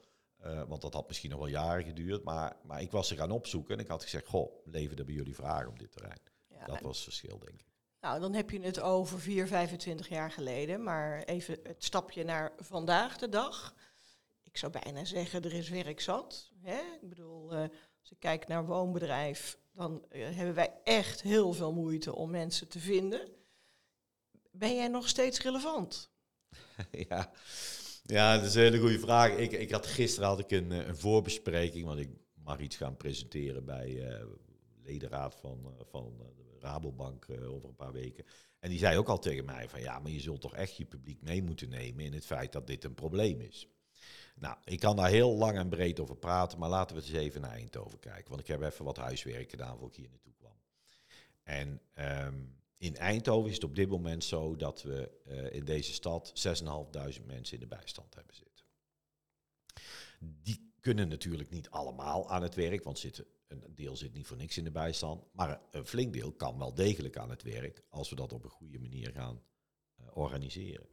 Uh, 0.46 0.64
want 0.68 0.82
dat 0.82 0.94
had 0.94 1.08
misschien 1.08 1.30
nog 1.30 1.40
wel 1.40 1.48
jaren 1.48 1.84
geduurd. 1.84 2.24
Maar, 2.24 2.56
maar 2.64 2.82
ik 2.82 2.92
was 2.92 3.08
ze 3.08 3.16
gaan 3.16 3.32
opzoeken 3.32 3.76
en 3.76 3.84
ik 3.84 3.88
had 3.88 4.04
gezegd: 4.04 4.28
Goh, 4.28 4.66
leven 4.66 4.98
er 4.98 5.06
bij 5.06 5.14
jullie 5.14 5.36
vragen 5.36 5.68
op 5.68 5.80
dit 5.80 5.92
terrein? 5.92 6.20
Ja, 6.48 6.66
dat 6.66 6.82
was 6.82 6.96
het 6.96 7.04
verschil, 7.04 7.40
denk 7.40 7.60
ik. 7.60 7.74
Nou, 8.02 8.20
dan 8.20 8.34
heb 8.34 8.50
je 8.50 8.62
het 8.62 8.80
over 8.80 9.20
4, 9.20 9.48
25 9.48 10.10
jaar 10.10 10.32
geleden. 10.32 10.84
Maar 10.84 11.24
even 11.24 11.60
het 11.64 11.84
stapje 11.84 12.24
naar 12.24 12.54
vandaag 12.58 13.18
de 13.18 13.30
dag. 13.30 13.76
Ik 14.44 14.58
zou 14.58 14.72
bijna 14.82 15.06
zeggen: 15.06 15.44
er 15.44 15.54
is 15.54 15.70
werk 15.70 16.02
zat. 16.02 16.52
Hè? 16.62 16.80
Ik 17.02 17.10
bedoel, 17.10 17.54
uh, 17.54 17.60
Als 18.00 18.12
ik 18.12 18.20
kijk 18.20 18.48
naar 18.48 18.66
woonbedrijf, 18.66 19.58
dan 19.72 20.06
eh, 20.10 20.36
hebben 20.36 20.56
wij 20.56 20.74
echt 20.84 21.22
heel 21.22 21.54
veel 21.54 21.74
moeite 21.74 22.16
om 22.16 22.30
mensen 22.30 22.68
te 22.68 22.80
vinden. 22.80 23.30
Ben 24.52 24.76
jij 24.76 24.88
nog 24.88 25.08
steeds 25.08 25.42
relevant? 25.42 26.10
ja. 27.10 27.32
Ja, 28.06 28.38
dat 28.38 28.46
is 28.46 28.56
een 28.56 28.62
hele 28.62 28.80
goede 28.80 29.00
vraag. 29.00 29.32
Ik, 29.32 29.52
ik 29.52 29.72
had, 29.72 29.86
gisteren 29.86 30.30
had 30.30 30.40
ik 30.40 30.52
een, 30.52 30.72
eh, 30.72 30.88
een 30.88 30.98
voorbespreking, 30.98 31.86
want 31.86 32.00
ik 32.00 32.10
mag 32.44 32.60
iets 32.60 32.76
gaan 32.76 32.98
presenteren 32.98 33.66
bij 33.66 33.90
uh, 33.90 34.26
ledenraad 34.84 35.36
van, 35.36 35.60
uh, 35.66 35.86
van 35.90 36.14
de 36.18 36.58
Rabobank 36.60 37.28
over 37.30 37.70
een 37.70 37.76
paar 37.76 37.92
weken. 37.92 38.26
En 38.60 38.70
die 38.70 38.80
zei 38.80 38.98
ook 38.98 39.10
al 39.10 39.20
tegen 39.20 39.46
mij 39.46 39.70
van 39.70 39.82
ja, 39.82 40.00
maar 40.00 40.12
je 40.12 40.20
zult 40.20 40.42
toch 40.42 40.54
echt 40.54 40.78
je 40.78 40.86
publiek 40.86 41.22
mee 41.22 41.44
moeten 41.44 41.70
nemen 41.70 42.06
in 42.06 42.14
het 42.14 42.26
feit 42.26 42.52
dat 42.52 42.68
dit 42.68 42.84
een 42.84 42.94
probleem 42.94 43.42
is. 43.42 43.68
Nou, 44.36 44.58
ik 44.64 44.80
kan 44.80 44.96
daar 44.96 45.10
heel 45.10 45.36
lang 45.36 45.58
en 45.58 45.70
breed 45.70 46.00
over 46.00 46.16
praten, 46.16 46.60
maar 46.60 46.70
laten 46.70 46.96
we 46.96 47.02
eens 47.02 47.12
even 47.12 47.42
naar 47.42 47.52
Eindhoven 47.52 48.00
kijken. 48.00 48.30
Want 48.30 48.42
ik 48.42 48.48
heb 48.48 48.62
even 48.62 48.86
wat 48.86 48.98
huiswerk 48.98 49.50
gedaan 49.50 49.78
voor 49.78 49.88
ik 49.88 49.96
hier 49.96 50.10
naartoe 50.10 50.34
kwam. 50.38 50.58
En 51.44 51.82
um, 52.26 52.55
in 52.78 52.96
Eindhoven 52.96 53.50
is 53.50 53.56
het 53.56 53.64
op 53.64 53.76
dit 53.76 53.90
moment 53.90 54.24
zo 54.24 54.56
dat 54.56 54.82
we 54.82 55.12
uh, 55.28 55.54
in 55.54 55.66
deze 55.66 55.94
stad 55.94 56.34
6.500 57.18 57.26
mensen 57.26 57.54
in 57.54 57.60
de 57.60 57.68
bijstand 57.68 58.16
hebben 58.16 58.36
zitten. 58.36 58.66
Die 60.20 60.74
kunnen 60.80 61.08
natuurlijk 61.08 61.50
niet 61.50 61.70
allemaal 61.70 62.30
aan 62.30 62.42
het 62.42 62.56
werk, 62.56 62.84
want 62.84 63.04
een 63.48 63.76
deel 63.76 63.96
zit 63.96 64.14
niet 64.14 64.28
voor 64.28 64.38
niks 64.38 64.58
in 64.58 64.64
de 64.64 64.72
bijstand. 64.72 65.24
Maar 65.32 65.62
een 65.72 65.86
flink 65.86 66.14
deel 66.14 66.32
kan 66.32 66.58
wel 66.58 66.74
degelijk 66.74 67.18
aan 67.18 67.30
het 67.30 67.44
werk 67.44 67.84
als 67.90 68.10
we 68.10 68.16
dat 68.16 68.34
op 68.34 68.44
een 68.44 68.50
goede 68.50 68.80
manier 68.80 69.12
gaan 69.12 69.44
uh, 70.02 70.06
organiseren. 70.14 70.88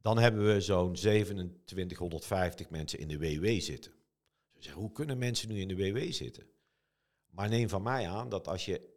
Dan 0.00 0.18
hebben 0.18 0.46
we 0.46 0.60
zo'n 0.60 0.94
2750 0.94 2.70
mensen 2.70 2.98
in 2.98 3.08
de 3.08 3.18
WW 3.18 3.60
zitten. 3.60 3.92
Dus 4.52 4.70
hoe 4.70 4.92
kunnen 4.92 5.18
mensen 5.18 5.48
nu 5.48 5.60
in 5.60 5.68
de 5.68 5.76
WW 5.76 6.12
zitten? 6.12 6.46
Maar 7.30 7.48
neem 7.48 7.68
van 7.68 7.82
mij 7.82 8.08
aan 8.08 8.28
dat 8.28 8.48
als 8.48 8.64
je, 8.64 8.89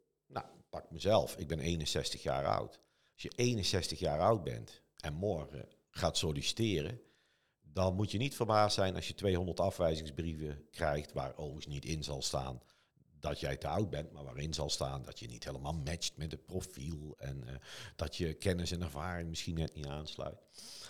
pak 0.73 0.91
mezelf, 0.91 1.37
ik 1.37 1.47
ben 1.47 1.59
61 1.59 2.23
jaar 2.23 2.45
oud. 2.45 2.79
Als 3.13 3.21
je 3.23 3.31
61 3.35 3.99
jaar 3.99 4.19
oud 4.19 4.43
bent 4.43 4.81
en 4.95 5.13
morgen 5.13 5.67
gaat 5.89 6.17
solliciteren, 6.17 7.01
dan 7.61 7.95
moet 7.95 8.11
je 8.11 8.17
niet 8.17 8.35
verbaasd 8.35 8.75
zijn 8.75 8.95
als 8.95 9.07
je 9.07 9.13
200 9.13 9.59
afwijzingsbrieven 9.59 10.67
krijgt 10.71 11.13
waar 11.13 11.35
overigens 11.35 11.73
niet 11.73 11.85
in 11.85 12.03
zal 12.03 12.21
staan 12.21 12.61
dat 13.19 13.39
jij 13.39 13.57
te 13.57 13.67
oud 13.67 13.89
bent, 13.89 14.11
maar 14.11 14.23
waarin 14.23 14.53
zal 14.53 14.69
staan 14.69 15.03
dat 15.03 15.19
je 15.19 15.27
niet 15.27 15.43
helemaal 15.43 15.73
matcht 15.73 16.17
met 16.17 16.31
het 16.31 16.45
profiel 16.45 17.15
en 17.17 17.43
uh, 17.45 17.51
dat 17.95 18.15
je 18.15 18.33
kennis 18.33 18.71
en 18.71 18.81
ervaring 18.81 19.29
misschien 19.29 19.55
net 19.55 19.73
niet 19.73 19.85
aansluit. 19.85 20.41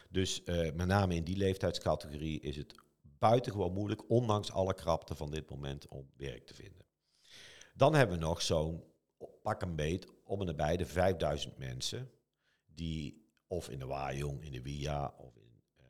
Dus 0.09 0.41
uh, 0.45 0.71
met 0.71 0.87
name 0.87 1.15
in 1.15 1.23
die 1.23 1.37
leeftijdscategorie 1.37 2.39
is 2.39 2.55
het 2.55 2.75
buitengewoon 3.01 3.73
moeilijk, 3.73 4.09
ondanks 4.09 4.51
alle 4.51 4.73
krapte 4.73 5.15
van 5.15 5.31
dit 5.31 5.49
moment, 5.49 5.87
om 5.87 6.09
werk 6.17 6.45
te 6.45 6.53
vinden. 6.53 6.85
Dan 7.73 7.93
hebben 7.95 8.17
we 8.17 8.23
nog 8.23 8.41
zo'n 8.41 8.83
pak 9.43 9.61
een 9.61 9.75
beet 9.75 10.07
om 10.23 10.39
en 10.39 10.45
nabij 10.45 10.77
de 10.77 10.85
5000 10.85 11.57
mensen 11.57 12.11
die 12.65 13.27
of 13.47 13.69
in 13.69 13.79
de 13.79 13.85
Wajong, 13.85 14.43
in 14.43 14.51
de 14.51 14.61
WIA 14.61 15.13
of 15.17 15.35
in 15.37 15.61
uh, 15.79 15.85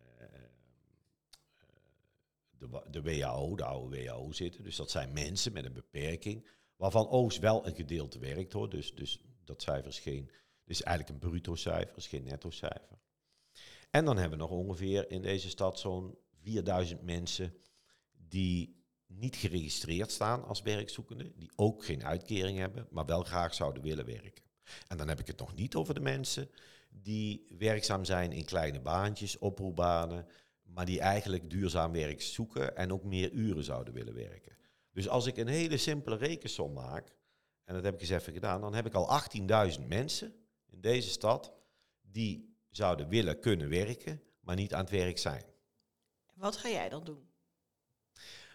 de, 2.57 2.83
de 2.89 3.01
WHO, 3.01 3.55
de 3.55 3.63
oude 3.63 3.97
WHO 3.97 4.31
zitten. 4.31 4.63
Dus 4.63 4.75
dat 4.75 4.91
zijn 4.91 5.13
mensen 5.13 5.53
met 5.53 5.65
een 5.65 5.73
beperking, 5.73 6.47
waarvan 6.75 7.07
Oost 7.07 7.39
wel 7.39 7.67
een 7.67 7.75
gedeelte 7.75 8.19
werkt 8.19 8.53
hoor. 8.53 8.69
Dus, 8.69 8.95
dus 8.95 9.23
dat 9.43 9.61
cijfer 9.61 9.87
is 9.87 9.99
geen, 9.99 10.31
is 10.65 10.81
eigenlijk 10.81 11.23
een 11.23 11.29
bruto 11.29 11.55
cijfer, 11.55 11.97
is 11.97 12.07
geen 12.07 12.23
netto 12.23 12.49
cijfer. 12.49 12.99
En 13.89 14.05
dan 14.05 14.17
hebben 14.17 14.37
we 14.37 14.43
nog 14.43 14.53
ongeveer 14.53 15.11
in 15.11 15.21
deze 15.21 15.49
stad 15.49 15.79
zo'n 15.79 16.17
4000 16.41 17.01
mensen 17.01 17.53
die 18.27 18.82
niet 19.17 19.35
geregistreerd 19.35 20.11
staan 20.11 20.43
als 20.43 20.61
werkzoekende, 20.61 21.31
die 21.35 21.51
ook 21.55 21.85
geen 21.85 22.05
uitkering 22.05 22.57
hebben, 22.57 22.87
maar 22.89 23.05
wel 23.05 23.23
graag 23.23 23.53
zouden 23.53 23.83
willen 23.83 24.05
werken. 24.05 24.43
En 24.87 24.97
dan 24.97 25.07
heb 25.07 25.19
ik 25.19 25.27
het 25.27 25.39
nog 25.39 25.55
niet 25.55 25.75
over 25.75 25.93
de 25.93 25.99
mensen 25.99 26.49
die 26.89 27.45
werkzaam 27.57 28.05
zijn 28.05 28.31
in 28.31 28.45
kleine 28.45 28.81
baantjes, 28.81 29.37
oproepbanen, 29.37 30.27
maar 30.63 30.85
die 30.85 30.99
eigenlijk 30.99 31.49
duurzaam 31.49 31.91
werk 31.91 32.21
zoeken 32.21 32.75
en 32.75 32.93
ook 32.93 33.03
meer 33.03 33.31
uren 33.31 33.63
zouden 33.63 33.93
willen 33.93 34.13
werken. 34.13 34.57
Dus 34.91 35.09
als 35.09 35.25
ik 35.25 35.37
een 35.37 35.47
hele 35.47 35.77
simpele 35.77 36.15
rekensom 36.15 36.73
maak, 36.73 37.15
en 37.63 37.73
dat 37.73 37.83
heb 37.83 37.93
ik 37.93 38.01
eens 38.01 38.09
even 38.09 38.33
gedaan, 38.33 38.61
dan 38.61 38.73
heb 38.73 38.85
ik 38.85 38.93
al 38.93 39.21
18.000 39.77 39.87
mensen 39.87 40.35
in 40.65 40.81
deze 40.81 41.09
stad 41.09 41.53
die 42.01 42.57
zouden 42.69 43.09
willen 43.09 43.39
kunnen 43.39 43.69
werken, 43.69 44.21
maar 44.39 44.55
niet 44.55 44.73
aan 44.73 44.81
het 44.81 44.89
werk 44.89 45.17
zijn. 45.17 45.43
Wat 46.33 46.57
ga 46.57 46.69
jij 46.69 46.89
dan 46.89 47.03
doen? 47.03 47.32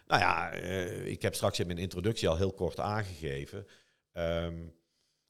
Nou 0.09 0.21
ja, 0.21 0.61
uh, 0.61 1.05
ik 1.05 1.21
heb 1.21 1.35
straks 1.35 1.59
in 1.59 1.67
mijn 1.67 1.79
introductie 1.79 2.29
al 2.29 2.37
heel 2.37 2.53
kort 2.53 2.79
aangegeven. 2.79 3.67
Um, 4.13 4.75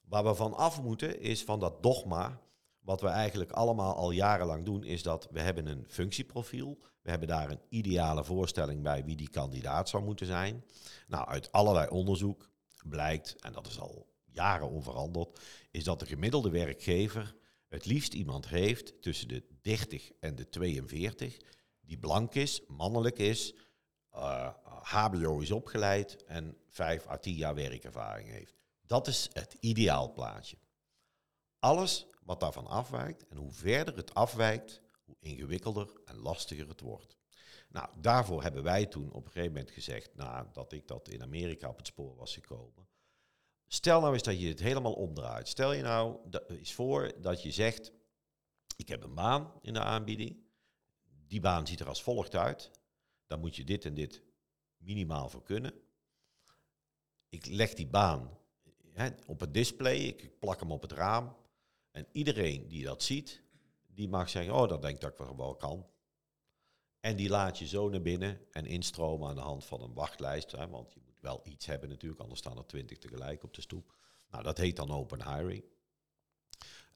waar 0.00 0.24
we 0.24 0.34
van 0.34 0.54
af 0.54 0.82
moeten 0.82 1.20
is 1.20 1.44
van 1.44 1.60
dat 1.60 1.82
dogma. 1.82 2.40
Wat 2.78 3.00
we 3.00 3.06
eigenlijk 3.06 3.50
allemaal 3.50 3.94
al 3.94 4.10
jarenlang 4.10 4.64
doen, 4.64 4.84
is 4.84 5.02
dat 5.02 5.28
we 5.30 5.40
hebben 5.40 5.66
een 5.66 5.84
functieprofiel. 5.88 6.78
We 7.02 7.10
hebben 7.10 7.28
daar 7.28 7.50
een 7.50 7.60
ideale 7.68 8.24
voorstelling 8.24 8.82
bij 8.82 9.04
wie 9.04 9.16
die 9.16 9.30
kandidaat 9.30 9.88
zou 9.88 10.04
moeten 10.04 10.26
zijn. 10.26 10.64
Nou, 11.06 11.28
uit 11.28 11.52
allerlei 11.52 11.88
onderzoek 11.88 12.50
blijkt, 12.84 13.36
en 13.40 13.52
dat 13.52 13.66
is 13.66 13.80
al 13.80 14.06
jaren 14.24 14.70
onveranderd, 14.70 15.40
is 15.70 15.84
dat 15.84 16.00
de 16.00 16.06
gemiddelde 16.06 16.50
werkgever 16.50 17.34
het 17.68 17.84
liefst 17.84 18.14
iemand 18.14 18.48
heeft 18.48 19.02
tussen 19.02 19.28
de 19.28 19.44
30 19.62 20.10
en 20.20 20.34
de 20.34 20.48
42, 20.48 21.36
die 21.80 21.98
blank 21.98 22.34
is, 22.34 22.62
mannelijk 22.66 23.18
is, 23.18 23.54
uh, 24.14 24.54
HBO 24.82 25.38
is 25.38 25.50
opgeleid 25.50 26.24
en 26.24 26.56
5 26.68 27.08
à 27.08 27.16
10 27.16 27.34
jaar 27.34 27.54
werkervaring 27.54 28.28
heeft. 28.28 28.54
Dat 28.86 29.06
is 29.06 29.28
het 29.32 29.56
ideaalplaatje. 29.60 30.56
Alles 31.58 32.06
wat 32.22 32.40
daarvan 32.40 32.66
afwijkt 32.66 33.26
en 33.28 33.36
hoe 33.36 33.52
verder 33.52 33.96
het 33.96 34.14
afwijkt, 34.14 34.80
hoe 35.04 35.16
ingewikkelder 35.20 36.00
en 36.04 36.18
lastiger 36.18 36.68
het 36.68 36.80
wordt. 36.80 37.16
Nou, 37.68 37.88
daarvoor 37.96 38.42
hebben 38.42 38.62
wij 38.62 38.86
toen 38.86 39.12
op 39.12 39.24
een 39.24 39.32
gegeven 39.32 39.52
moment 39.52 39.70
gezegd, 39.70 40.14
nadat 40.14 40.72
ik 40.72 40.88
dat 40.88 41.08
in 41.08 41.22
Amerika 41.22 41.68
op 41.68 41.76
het 41.76 41.86
spoor 41.86 42.16
was 42.16 42.34
gekomen, 42.34 42.88
Stel 43.72 44.00
nou 44.00 44.12
eens 44.12 44.22
dat 44.22 44.40
je 44.40 44.48
het 44.48 44.60
helemaal 44.60 44.92
omdraait. 44.92 45.48
Stel 45.48 45.72
je 45.72 45.82
nou 45.82 46.18
eens 46.48 46.72
voor 46.72 47.12
dat 47.20 47.42
je 47.42 47.50
zegt, 47.50 47.92
ik 48.76 48.88
heb 48.88 49.02
een 49.02 49.14
baan 49.14 49.52
in 49.60 49.72
de 49.72 49.80
aanbieding. 49.80 50.36
Die 51.26 51.40
baan 51.40 51.66
ziet 51.66 51.80
er 51.80 51.88
als 51.88 52.02
volgt 52.02 52.34
uit. 52.34 52.70
Dan 53.30 53.40
moet 53.40 53.56
je 53.56 53.64
dit 53.64 53.84
en 53.84 53.94
dit 53.94 54.22
minimaal 54.76 55.28
voor 55.28 55.42
kunnen. 55.42 55.72
Ik 57.28 57.46
leg 57.46 57.74
die 57.74 57.86
baan 57.86 58.38
hè, 58.92 59.08
op 59.26 59.40
het 59.40 59.54
display, 59.54 59.96
ik 59.96 60.38
plak 60.38 60.60
hem 60.60 60.72
op 60.72 60.82
het 60.82 60.92
raam. 60.92 61.36
En 61.90 62.06
iedereen 62.12 62.68
die 62.68 62.84
dat 62.84 63.02
ziet, 63.02 63.42
die 63.86 64.08
mag 64.08 64.28
zeggen, 64.28 64.54
oh, 64.54 64.68
dat 64.68 64.82
denk 64.82 64.94
ik 64.94 65.00
dat 65.00 65.28
ik 65.30 65.36
wel 65.36 65.56
kan. 65.56 65.86
En 67.00 67.16
die 67.16 67.28
laat 67.28 67.58
je 67.58 67.66
zo 67.66 67.88
naar 67.88 68.02
binnen 68.02 68.46
en 68.50 68.66
instromen 68.66 69.28
aan 69.28 69.34
de 69.34 69.40
hand 69.40 69.64
van 69.64 69.82
een 69.82 69.94
wachtlijst. 69.94 70.52
Hè, 70.52 70.68
want 70.68 70.92
je 70.92 71.00
moet 71.04 71.20
wel 71.20 71.40
iets 71.44 71.66
hebben 71.66 71.88
natuurlijk, 71.88 72.20
anders 72.20 72.40
staan 72.40 72.58
er 72.58 72.66
twintig 72.66 72.98
tegelijk 72.98 73.42
op 73.42 73.54
de 73.54 73.60
stoep. 73.60 73.94
Nou, 74.30 74.42
dat 74.42 74.58
heet 74.58 74.76
dan 74.76 74.90
open 74.90 75.36
hiring. 75.36 75.64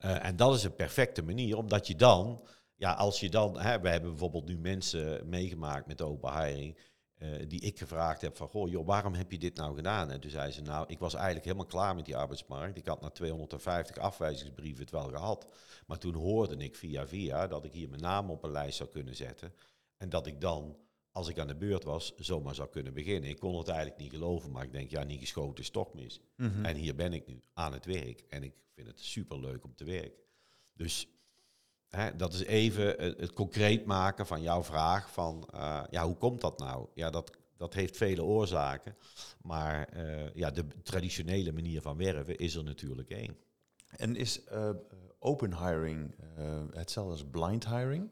Uh, 0.00 0.24
en 0.24 0.36
dat 0.36 0.54
is 0.54 0.64
een 0.64 0.74
perfecte 0.74 1.22
manier, 1.22 1.56
omdat 1.56 1.86
je 1.86 1.96
dan, 1.96 2.46
ja, 2.76 2.92
als 2.92 3.20
je 3.20 3.30
dan, 3.30 3.60
hè, 3.60 3.80
we 3.80 3.88
hebben 3.88 4.10
bijvoorbeeld 4.10 4.46
nu 4.46 4.58
mensen 4.58 5.28
meegemaakt 5.28 5.86
met 5.86 6.02
open 6.02 6.42
hiring, 6.42 6.78
uh, 7.18 7.48
die 7.48 7.60
ik 7.60 7.78
gevraagd 7.78 8.20
heb 8.20 8.36
van, 8.36 8.48
goh, 8.48 8.70
joh, 8.70 8.86
waarom 8.86 9.14
heb 9.14 9.30
je 9.30 9.38
dit 9.38 9.56
nou 9.56 9.74
gedaan? 9.74 10.10
En 10.10 10.20
toen 10.20 10.30
zei 10.30 10.50
ze, 10.50 10.62
nou, 10.62 10.84
ik 10.88 10.98
was 10.98 11.14
eigenlijk 11.14 11.44
helemaal 11.44 11.66
klaar 11.66 11.94
met 11.94 12.04
die 12.04 12.16
arbeidsmarkt. 12.16 12.78
Ik 12.78 12.86
had 12.86 13.00
na 13.00 13.10
250 13.10 13.98
afwijzingsbrieven 13.98 14.80
het 14.80 14.90
wel 14.90 15.08
gehad. 15.08 15.46
Maar 15.86 15.98
toen 15.98 16.14
hoorde 16.14 16.56
ik 16.56 16.76
via 16.76 17.06
via 17.06 17.46
dat 17.46 17.64
ik 17.64 17.72
hier 17.72 17.88
mijn 17.88 18.02
naam 18.02 18.30
op 18.30 18.44
een 18.44 18.50
lijst 18.50 18.76
zou 18.76 18.88
kunnen 18.88 19.16
zetten. 19.16 19.52
En 19.96 20.08
dat 20.08 20.26
ik 20.26 20.40
dan, 20.40 20.76
als 21.12 21.28
ik 21.28 21.38
aan 21.38 21.46
de 21.46 21.56
beurt 21.56 21.84
was, 21.84 22.12
zomaar 22.16 22.54
zou 22.54 22.68
kunnen 22.68 22.94
beginnen. 22.94 23.30
Ik 23.30 23.38
kon 23.38 23.58
het 23.58 23.68
eigenlijk 23.68 23.98
niet 23.98 24.12
geloven, 24.12 24.50
maar 24.50 24.64
ik 24.64 24.72
denk, 24.72 24.90
ja, 24.90 25.04
niet 25.04 25.20
geschoten 25.20 25.64
is 25.64 25.70
toch 25.70 25.94
mis. 25.94 26.20
Mhm. 26.36 26.64
En 26.64 26.76
hier 26.76 26.94
ben 26.94 27.12
ik 27.12 27.26
nu 27.26 27.42
aan 27.52 27.72
het 27.72 27.84
werk. 27.84 28.24
En 28.28 28.42
ik 28.42 28.54
vind 28.74 28.86
het 28.86 29.00
super 29.00 29.40
leuk 29.40 29.64
om 29.64 29.74
te 29.74 29.84
werken. 29.84 30.22
Dus 30.72 31.08
hè, 31.94 32.16
dat 32.16 32.32
is 32.32 32.42
even 32.44 32.86
het, 32.86 33.20
het, 33.20 33.32
concreet 33.32 33.84
maken 33.84 34.26
van 34.26 34.42
jouw 34.42 34.62
vraag 34.62 35.12
van, 35.12 35.48
uh, 35.54 35.82
ja, 35.90 36.04
hoe 36.04 36.16
komt 36.16 36.40
dat 36.40 36.58
nou? 36.58 36.86
Ja, 36.94 37.10
dat, 37.10 37.30
dat 37.56 37.74
heeft 37.74 37.96
vele 37.96 38.22
oorzaken. 38.22 38.96
Maar 39.42 39.88
uh, 39.96 40.34
ja, 40.34 40.50
de 40.50 40.66
traditionele 40.82 41.52
manier 41.52 41.80
van 41.80 41.96
werven 41.96 42.36
is 42.36 42.54
er 42.54 42.64
natuurlijk 42.64 43.10
één. 43.10 43.36
En 43.96 44.16
is 44.16 44.40
uh, 44.52 44.70
open 45.18 45.66
hiring 45.66 46.14
hetzelfde 46.72 47.12
als 47.12 47.24
blind 47.30 47.68
hiring? 47.68 48.10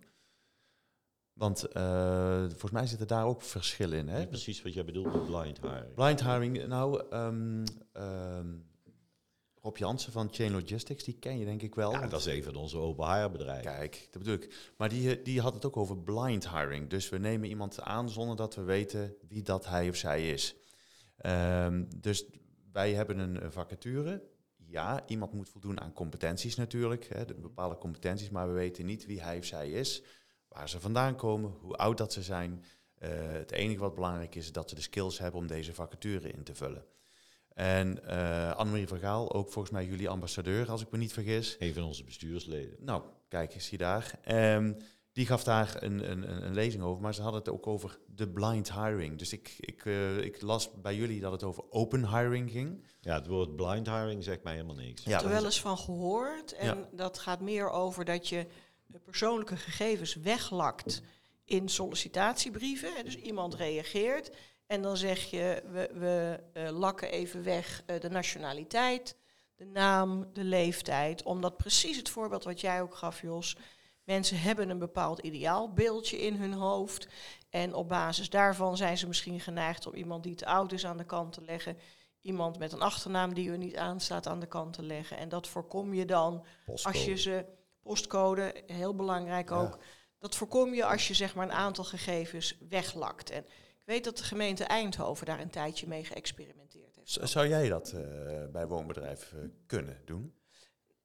Want 1.33 1.67
uh, 1.77 2.41
volgens 2.49 2.71
mij 2.71 2.87
zitten 2.87 3.07
daar 3.07 3.27
ook 3.27 3.43
verschillen 3.43 3.99
in. 3.99 4.09
Hè? 4.09 4.27
Precies 4.27 4.63
wat 4.63 4.75
jij 4.75 4.85
bedoelt 4.85 5.13
met 5.13 5.27
blind 5.27 5.61
hiring. 5.61 5.95
Blind 5.95 6.23
hiring, 6.23 6.67
nou, 6.67 7.03
um, 7.11 7.65
um, 7.93 8.72
Rob 9.63 9.77
Jansen 9.77 10.13
van 10.13 10.29
Chain 10.33 10.53
Logistics, 10.53 11.05
die 11.05 11.19
ken 11.19 11.39
je 11.39 11.45
denk 11.45 11.63
ik 11.63 11.75
wel. 11.75 11.93
Ja, 11.93 12.07
dat 12.07 12.21
is 12.21 12.27
een 12.27 12.43
van 12.43 12.55
onze 12.55 12.79
open 12.79 13.13
hire 13.13 13.31
bedrijven. 13.31 13.73
Kijk, 13.73 14.09
dat 14.11 14.23
bedoel 14.23 14.35
ik. 14.35 14.73
Maar 14.77 14.89
die, 14.89 15.23
die 15.23 15.41
had 15.41 15.55
het 15.55 15.65
ook 15.65 15.77
over 15.77 15.99
blind 15.99 16.49
hiring. 16.49 16.89
Dus 16.89 17.09
we 17.09 17.19
nemen 17.19 17.49
iemand 17.49 17.81
aan 17.81 18.11
zonder 18.11 18.37
dat 18.37 18.55
we 18.55 18.63
weten 18.63 19.15
wie 19.29 19.43
dat 19.43 19.67
hij 19.67 19.89
of 19.89 19.97
zij 19.97 20.31
is. 20.31 20.57
Ehm, 21.17 21.85
dus 21.97 22.25
wij 22.73 22.95
hebben 22.95 23.19
een 23.19 23.41
eh, 23.41 23.51
vacature. 23.51 24.23
Ja, 24.57 25.07
iemand 25.07 25.33
moet 25.33 25.49
voldoen 25.49 25.81
aan 25.81 25.93
competenties 25.93 26.55
natuurlijk, 26.57 27.09
hè, 27.09 27.25
de 27.25 27.35
bepaalde 27.35 27.79
competenties, 27.79 28.31
maar 28.31 28.49
we 28.49 28.55
weten 28.55 28.87
niet 28.87 29.07
wie 29.07 29.23
hij 29.23 29.39
of 29.39 29.45
zij 29.45 29.71
is, 29.71 30.03
waar 30.49 30.69
ze 30.69 30.81
vandaan 30.81 31.17
komen, 31.17 31.51
hoe 31.51 31.77
oud 31.77 31.99
dat 31.99 32.13
ze 32.13 32.23
zijn. 32.23 32.65
Uh, 32.99 33.09
het 33.33 33.51
enige 33.51 33.81
wat 33.81 33.95
belangrijk 33.95 34.35
is, 34.35 34.45
is 34.45 34.53
dat 34.53 34.69
ze 34.69 34.75
de 34.75 34.81
skills 34.81 35.19
hebben 35.19 35.41
om 35.41 35.47
deze 35.47 35.75
vacature 35.75 36.33
in 36.33 36.43
te 36.43 36.55
vullen. 36.55 36.85
En 37.55 37.99
uh, 38.05 38.53
Annemarie 38.53 38.89
van 38.89 38.99
Gaal, 38.99 39.33
ook 39.33 39.51
volgens 39.51 39.75
mij 39.75 39.87
jullie 39.87 40.09
ambassadeur, 40.09 40.71
als 40.71 40.83
ik 40.83 40.91
me 40.91 40.99
niet 40.99 41.13
vergis. 41.13 41.57
Een 41.59 41.75
van 41.75 41.83
onze 41.83 42.05
bestuursleden. 42.05 42.77
Nou, 42.81 43.03
kijk, 43.29 43.55
is 43.55 43.69
hij 43.69 43.79
daar. 43.79 44.19
Um, 44.57 44.77
die 45.13 45.27
gaf 45.27 45.45
daar 45.45 45.83
een, 45.83 46.11
een, 46.11 46.45
een, 46.45 46.55
lezing 46.55 46.83
over, 46.83 47.03
maar 47.03 47.15
ze 47.15 47.23
hadden 47.23 47.41
het 47.41 47.51
ook 47.51 47.67
over 47.67 47.99
de 48.07 48.29
blind 48.29 48.73
hiring. 48.73 49.19
Dus 49.19 49.33
ik, 49.33 49.55
ik, 49.61 49.85
uh, 49.85 50.19
ik 50.19 50.43
las 50.43 50.71
bij 50.81 50.97
jullie 50.97 51.21
dat 51.21 51.33
het 51.33 51.43
over 51.43 51.65
open 51.71 52.09
hiring 52.09 52.51
ging. 52.51 52.85
Ja, 53.01 53.15
het 53.15 53.27
woord 53.27 53.57
blind 53.57 53.87
hiring 53.87 54.25
zegt 54.25 54.43
mij 54.43 54.53
helemaal 54.53 54.77
niks. 54.77 55.03
Ik 55.03 55.13
heb 55.13 55.21
er 55.21 55.29
wel 55.29 55.45
eens 55.45 55.61
van 55.61 55.79
gehoord. 55.79 56.53
En 56.53 56.67
ja. 56.67 56.89
dat 56.93 57.19
gaat 57.19 57.41
meer 57.41 57.71
over 57.71 58.05
dat 58.05 58.29
je 58.29 58.47
persoonlijke 59.05 59.57
gegevens 59.57 60.15
weglakt 60.15 61.03
in 61.45 61.69
sollicitatiebrieven. 61.69 63.05
Dus 63.05 63.17
iemand 63.17 63.55
reageert 63.55 64.31
en 64.73 64.83
dan 64.83 64.97
zeg 64.97 65.31
je, 65.31 65.63
we, 65.71 65.91
we 65.93 66.41
uh, 66.55 66.71
lakken 66.79 67.11
even 67.11 67.45
weg 67.45 67.83
uh, 67.87 68.01
de 68.01 68.11
nationaliteit, 68.11 69.17
de 69.57 69.65
naam, 69.65 70.33
de 70.33 70.45
leeftijd. 70.45 71.23
Omdat 71.23 71.57
precies 71.57 71.97
het 71.97 72.09
voorbeeld 72.09 72.45
wat 72.45 72.61
jij 72.61 72.83
ook 72.83 72.95
gaf, 72.95 73.21
Jos. 73.21 73.57
Mensen 74.05 74.41
hebben 74.41 74.71
een 74.71 74.79
bepaald 74.79 75.19
ideaalbeeldje 75.19 76.21
in 76.21 76.35
hun 76.35 76.53
hoofd. 76.53 77.09
En 77.51 77.75
op 77.75 77.89
basis 77.89 78.31
daarvan 78.31 78.77
zijn 78.77 78.99
ze 78.99 79.07
misschien 79.07 79.41
geneigd 79.41 79.87
om 79.87 79.95
iemand 79.95 80.23
die 80.23 80.35
te 80.35 80.47
oud 80.47 80.73
is 80.73 80.87
aan 80.87 80.97
de 80.97 81.05
kant 81.05 81.33
te 81.33 81.43
leggen. 81.45 81.79
Iemand 82.21 82.59
met 82.59 82.73
een 82.73 82.83
achternaam 82.83 83.35
die 83.35 83.51
er 83.51 83.59
niet 83.59 83.77
aanstaat 83.77 84.27
aan 84.27 84.41
de 84.41 84.47
kant 84.47 84.73
te 84.73 84.83
leggen. 84.83 85.17
En 85.17 85.29
dat 85.29 85.49
voorkom 85.49 85.95
je 85.95 86.05
dan 86.05 86.45
Postcode. 86.65 86.97
als 86.97 87.05
je 87.05 87.17
ze. 87.17 87.45
Postcode, 87.83 88.63
heel 88.67 88.95
belangrijk 88.95 89.51
ook. 89.51 89.77
Ja. 89.81 89.87
Dat 90.19 90.35
voorkom 90.35 90.75
je 90.75 90.85
als 90.85 91.09
je 91.09 91.15
zeg 91.15 91.35
maar 91.35 91.47
een 91.47 91.53
aantal 91.53 91.85
gegevens 91.85 92.59
weglakt. 92.69 93.31
En 93.31 93.47
weet 93.93 94.05
dat 94.05 94.17
de 94.17 94.25
gemeente 94.25 94.65
Eindhoven 94.65 95.27
daar 95.27 95.41
een 95.41 95.51
tijdje 95.51 95.89
mee 95.89 96.05
geëxperimenteerd 96.05 96.97
heeft. 96.97 97.11
Z- 97.11 97.17
Zou 97.17 97.49
jij 97.49 97.69
dat 97.69 97.93
uh, 97.95 98.01
bij 98.53 98.67
woonbedrijf 98.67 99.33
uh, 99.33 99.41
kunnen 99.67 100.03
doen? 100.05 100.35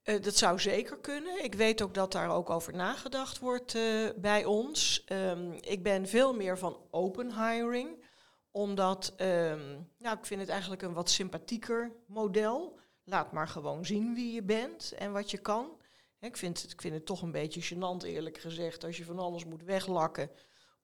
Uh, 0.03 0.22
dat 0.22 0.36
zou 0.36 0.60
zeker 0.60 0.98
kunnen. 0.98 1.44
Ik 1.44 1.56
weet 1.56 1.82
ook 1.82 1.94
dat 1.94 2.12
daar 2.12 2.29
ook 2.29 2.50
over 2.50 2.74
nagedacht 2.74 3.39
wordt 3.39 3.77
bij 4.15 4.46
ons. 4.46 5.03
Um, 5.12 5.51
ik 5.53 5.84
ben 5.84 6.08
veel 6.08 6.34
meer 6.34 6.58
van 6.58 6.77
open 6.91 7.48
hiring, 7.48 8.03
omdat 8.51 9.13
um, 9.17 9.89
nou, 9.98 10.17
ik 10.17 10.25
vind 10.25 10.41
het 10.41 10.50
eigenlijk 10.50 10.82
een 10.82 10.94
wat 10.94 11.10
sympathieker 11.10 11.91
model. 12.06 12.79
Laat 13.03 13.32
maar 13.32 13.48
gewoon 13.48 13.86
zien 13.86 14.13
wie 14.13 14.34
je 14.34 14.44
bent 14.44 14.94
en 14.98 15.12
wat 15.12 15.32
je 15.32 15.38
kan. 15.38 15.82
Ik 16.20 16.38
vind, 16.38 16.62
het, 16.62 16.72
ik 16.72 16.82
vind 16.82 16.94
het 16.94 17.06
toch 17.06 17.22
een 17.22 17.32
beetje 17.32 17.75
gênant, 17.75 18.06
eerlijk 18.06 18.38
gezegd, 18.38 18.84
als 18.84 18.98
je 18.98 19.06
van 19.06 19.20
alles 19.20 19.46
moet 19.46 19.63
weglakken 19.63 20.29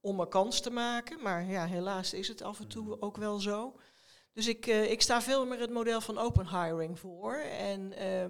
om 0.03 0.19
een 0.19 0.29
kans 0.29 0.61
te 0.61 0.71
maken. 0.71 1.21
Maar 1.21 1.45
ja, 1.45 1.65
helaas 1.65 2.13
is 2.13 2.27
het 2.27 2.41
af 2.41 2.59
en 2.59 2.67
toe 2.67 3.01
ook 3.01 3.17
wel 3.17 3.39
zo. 3.39 3.79
Dus 4.33 4.47
ik, 4.47 4.67
uh, 4.67 4.91
ik 4.91 5.01
sta 5.01 5.21
veel 5.21 5.45
meer 5.45 5.59
het 5.59 5.69
model 5.69 6.01
van 6.01 6.17
open 6.17 6.47
hiring 6.47 6.99
voor. 6.99 7.35
En 7.35 7.93
uh, 8.01 8.25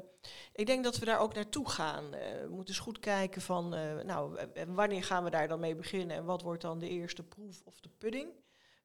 ik 0.54 0.66
denk 0.66 0.84
dat 0.84 0.98
we 0.98 1.06
daar 1.06 1.20
ook 1.20 1.34
naartoe 1.34 1.70
gaan. 1.70 2.04
Uh, 2.04 2.20
we 2.20 2.48
moeten 2.50 2.74
eens 2.74 2.84
goed 2.84 3.00
kijken 3.00 3.42
van, 3.42 3.70
nou, 4.06 4.38
wanneer 4.68 5.04
gaan 5.04 5.24
we 5.24 5.30
daar 5.30 5.48
dan 5.48 5.60
mee 5.60 5.76
beginnen 5.76 6.18
en 6.18 6.26
wat 6.26 6.42
wordt 6.42 6.62
dan 6.62 6.80
de 6.80 6.90
eerste 6.90 7.24
proef 7.24 7.62
of 7.66 7.80
de 7.80 7.90
pudding. 7.90 8.30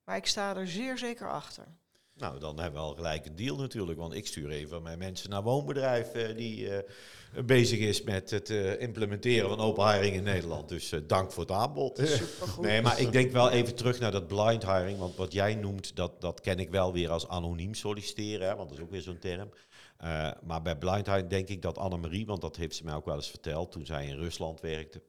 Maar 0.04 0.16
ik 0.16 0.26
sta 0.26 0.57
er 0.57 0.68
zeer 0.68 0.99
zeker 0.99 1.30
achter. 1.30 1.66
Nou, 2.19 2.39
dan 2.39 2.59
hebben 2.61 2.81
we 2.81 2.87
al 2.87 2.95
gelijk 2.95 3.27
een 3.27 3.37
deal 3.37 3.57
natuurlijk. 3.57 3.99
Want 3.99 4.15
ik 4.15 4.26
stuur 4.26 4.50
even 4.50 4.83
mijn 4.83 4.99
mensen 4.99 5.31
naar 5.31 5.43
woonbedrijf 5.43 6.15
uh, 6.15 6.37
die 6.37 6.69
uh, 6.69 6.78
bezig 7.45 7.78
is 7.78 8.02
met 8.02 8.31
het 8.31 8.50
uh, 8.50 8.81
implementeren 8.81 9.49
van 9.49 9.59
open 9.59 9.93
hiring 9.93 10.15
in 10.15 10.23
Nederland. 10.23 10.69
Dus 10.69 10.93
dank 11.07 11.33
voor 11.33 11.43
het 11.43 11.52
aanbod. 11.52 11.99
Supergoed. 12.04 12.65
Nee, 12.65 12.83
maar 12.83 13.00
ik 13.00 13.13
denk 13.13 13.33
wel 13.33 13.50
even 13.50 13.75
terug 13.75 14.00
naar 14.00 14.13
dat 14.13 14.26
blind 14.26 14.65
hiring. 14.65 14.99
Want 14.99 15.17
wat 15.17 15.33
jij 15.33 15.54
noemt, 15.54 15.97
dat, 15.97 16.21
dat 16.21 16.41
ken 16.41 16.59
ik 16.59 16.71
wel 16.71 16.93
weer 16.93 17.11
als 17.11 17.28
anoniem 17.28 17.75
solliciteren. 17.75 18.49
Hè, 18.49 18.57
want 18.57 18.69
dat 18.69 18.78
is 18.78 18.85
ook 18.85 18.91
weer 18.91 19.02
zo'n 19.02 19.19
term. 19.19 19.50
maar 20.43 20.63
bij 20.63 20.76
blind 20.76 21.07
hiring 21.07 21.28
denk 21.28 21.49
ik 21.49 21.63
dat 21.63 21.78
Annemarie, 21.78 22.26
want 22.26 22.41
dat 22.41 22.57
heeft 22.57 22.76
ze 22.76 22.85
mij 22.85 22.95
ook 22.95 23.04
wel 23.04 23.17
eens 23.17 23.31
verteld 23.31 23.73
toen 23.73 23.87
zij 23.87 24.07
in 24.07 24.17
Rusland 24.17 24.61
werkte. 24.61 25.02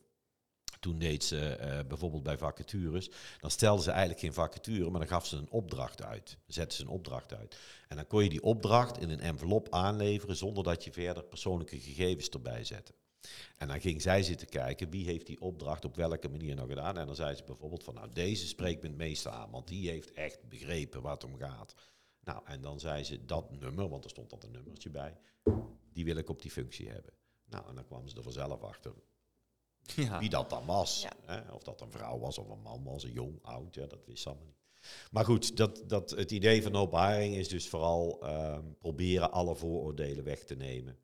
Toen 0.80 1.00
deed 1.00 1.24
ze 1.24 1.58
uh, 1.60 1.80
bijvoorbeeld 1.88 2.24
bij 2.24 2.38
vacatures. 2.38 3.10
Dan 3.40 3.52
stelde 3.52 3.82
ze 3.82 3.90
eigenlijk 3.90 4.20
geen 4.20 4.34
vacature, 4.34 4.90
maar 4.90 5.00
dan 5.00 5.10
gaf 5.10 5.26
ze 5.26 5.38
een 5.38 5.52
opdracht 5.52 6.04
uit. 6.04 6.28
Dan 6.30 6.54
zette 6.54 6.76
ze 6.76 6.82
een 6.82 6.88
opdracht 6.88 7.34
uit. 7.34 7.58
En 7.88 7.96
dan 7.96 8.08
kon 8.08 8.24
je 8.24 8.30
die 8.30 8.44
opdracht 8.44 8.98
in 8.98 9.10
een 9.10 9.20
envelop 9.20 9.68
aanleveren 9.70 10.36
zonder 10.36 10.64
dat 10.64 10.84
je 10.84 10.92
verder 10.92 11.24
persoonlijke 11.24 11.80
gegevens 11.80 12.30
erbij 12.30 12.64
zette. 12.64 12.94
En 13.58 13.68
dan 13.68 13.82
ging 13.82 14.02
zij 14.02 14.24
zitten 14.24 14.50
kijken 14.50 14.90
wie 14.90 15.06
heeft 15.06 15.28
die 15.28 15.42
opdracht 15.42 15.86
op 15.86 15.96
welke 15.96 16.30
manier 16.30 16.56
nou 16.56 16.68
gedaan. 16.68 16.98
En 16.98 17.06
dan 17.06 17.16
zei 17.16 17.36
ze 17.36 17.44
bijvoorbeeld 17.44 17.84
van 17.84 17.94
nou 17.94 18.10
deze 18.14 18.48
spreekt 18.48 18.82
me 18.82 18.88
het 18.88 18.98
meeste 18.98 19.30
aan, 19.30 19.52
want 19.52 19.68
die 19.68 19.90
heeft 19.90 20.12
echt 20.12 20.50
begrepen 20.50 21.10
het 21.10 21.24
om 21.24 21.38
gaat. 21.38 21.76
Nou, 22.24 22.42
en 22.46 22.62
dan 22.62 22.80
zei 22.80 23.04
ze 23.04 23.26
dat 23.26 23.60
nummer, 23.60 23.90
want 23.90 24.04
er 24.04 24.10
stond 24.10 24.30
dan 24.30 24.40
een 24.42 24.52
nummertje 24.52 24.90
bij, 24.90 25.18
die 25.94 26.06
wil 26.06 26.16
ik 26.16 26.30
op 26.30 26.42
die 26.42 26.52
functie 26.52 26.90
hebben. 26.90 27.14
Nou, 27.46 27.68
en 27.68 27.76
dan 27.76 27.86
kwamen 27.86 28.10
ze 28.10 28.18
er 28.18 28.24
vanzelf 28.24 28.62
achter 28.62 28.94
Ja. 29.96 30.20
wie 30.20 30.30
dat 30.30 30.50
dan 30.50 30.66
was. 30.66 31.02
Ja. 31.02 31.14
Hè? 31.26 31.52
Of 31.52 31.64
dat 31.64 31.82
een 31.82 31.92
vrouw 31.92 32.20
was 32.20 32.38
of 32.38 32.50
een 32.50 32.62
man 32.62 32.84
was, 32.84 33.04
een 33.04 33.12
jong, 33.12 33.40
oud, 33.42 33.76
ja, 33.76 33.86
dat 33.88 34.06
wist 34.06 34.22
ze 34.24 34.30
allemaal 34.30 34.48
niet. 34.48 34.58
Maar 35.12 35.26
goed, 35.26 35.58
dat, 35.58 35.84
dat, 35.88 36.10
het 36.10 36.32
idee 36.32 36.64
van 36.64 36.76
open 36.76 37.08
hiring 37.08 37.36
is 37.36 37.48
dus 37.48 37.70
vooral 37.70 38.20
um, 38.24 38.78
proberen 38.80 39.32
alle 39.32 39.56
vooroordelen 39.56 40.24
weg 40.24 40.44
te 40.44 40.56
nemen. 40.56 40.98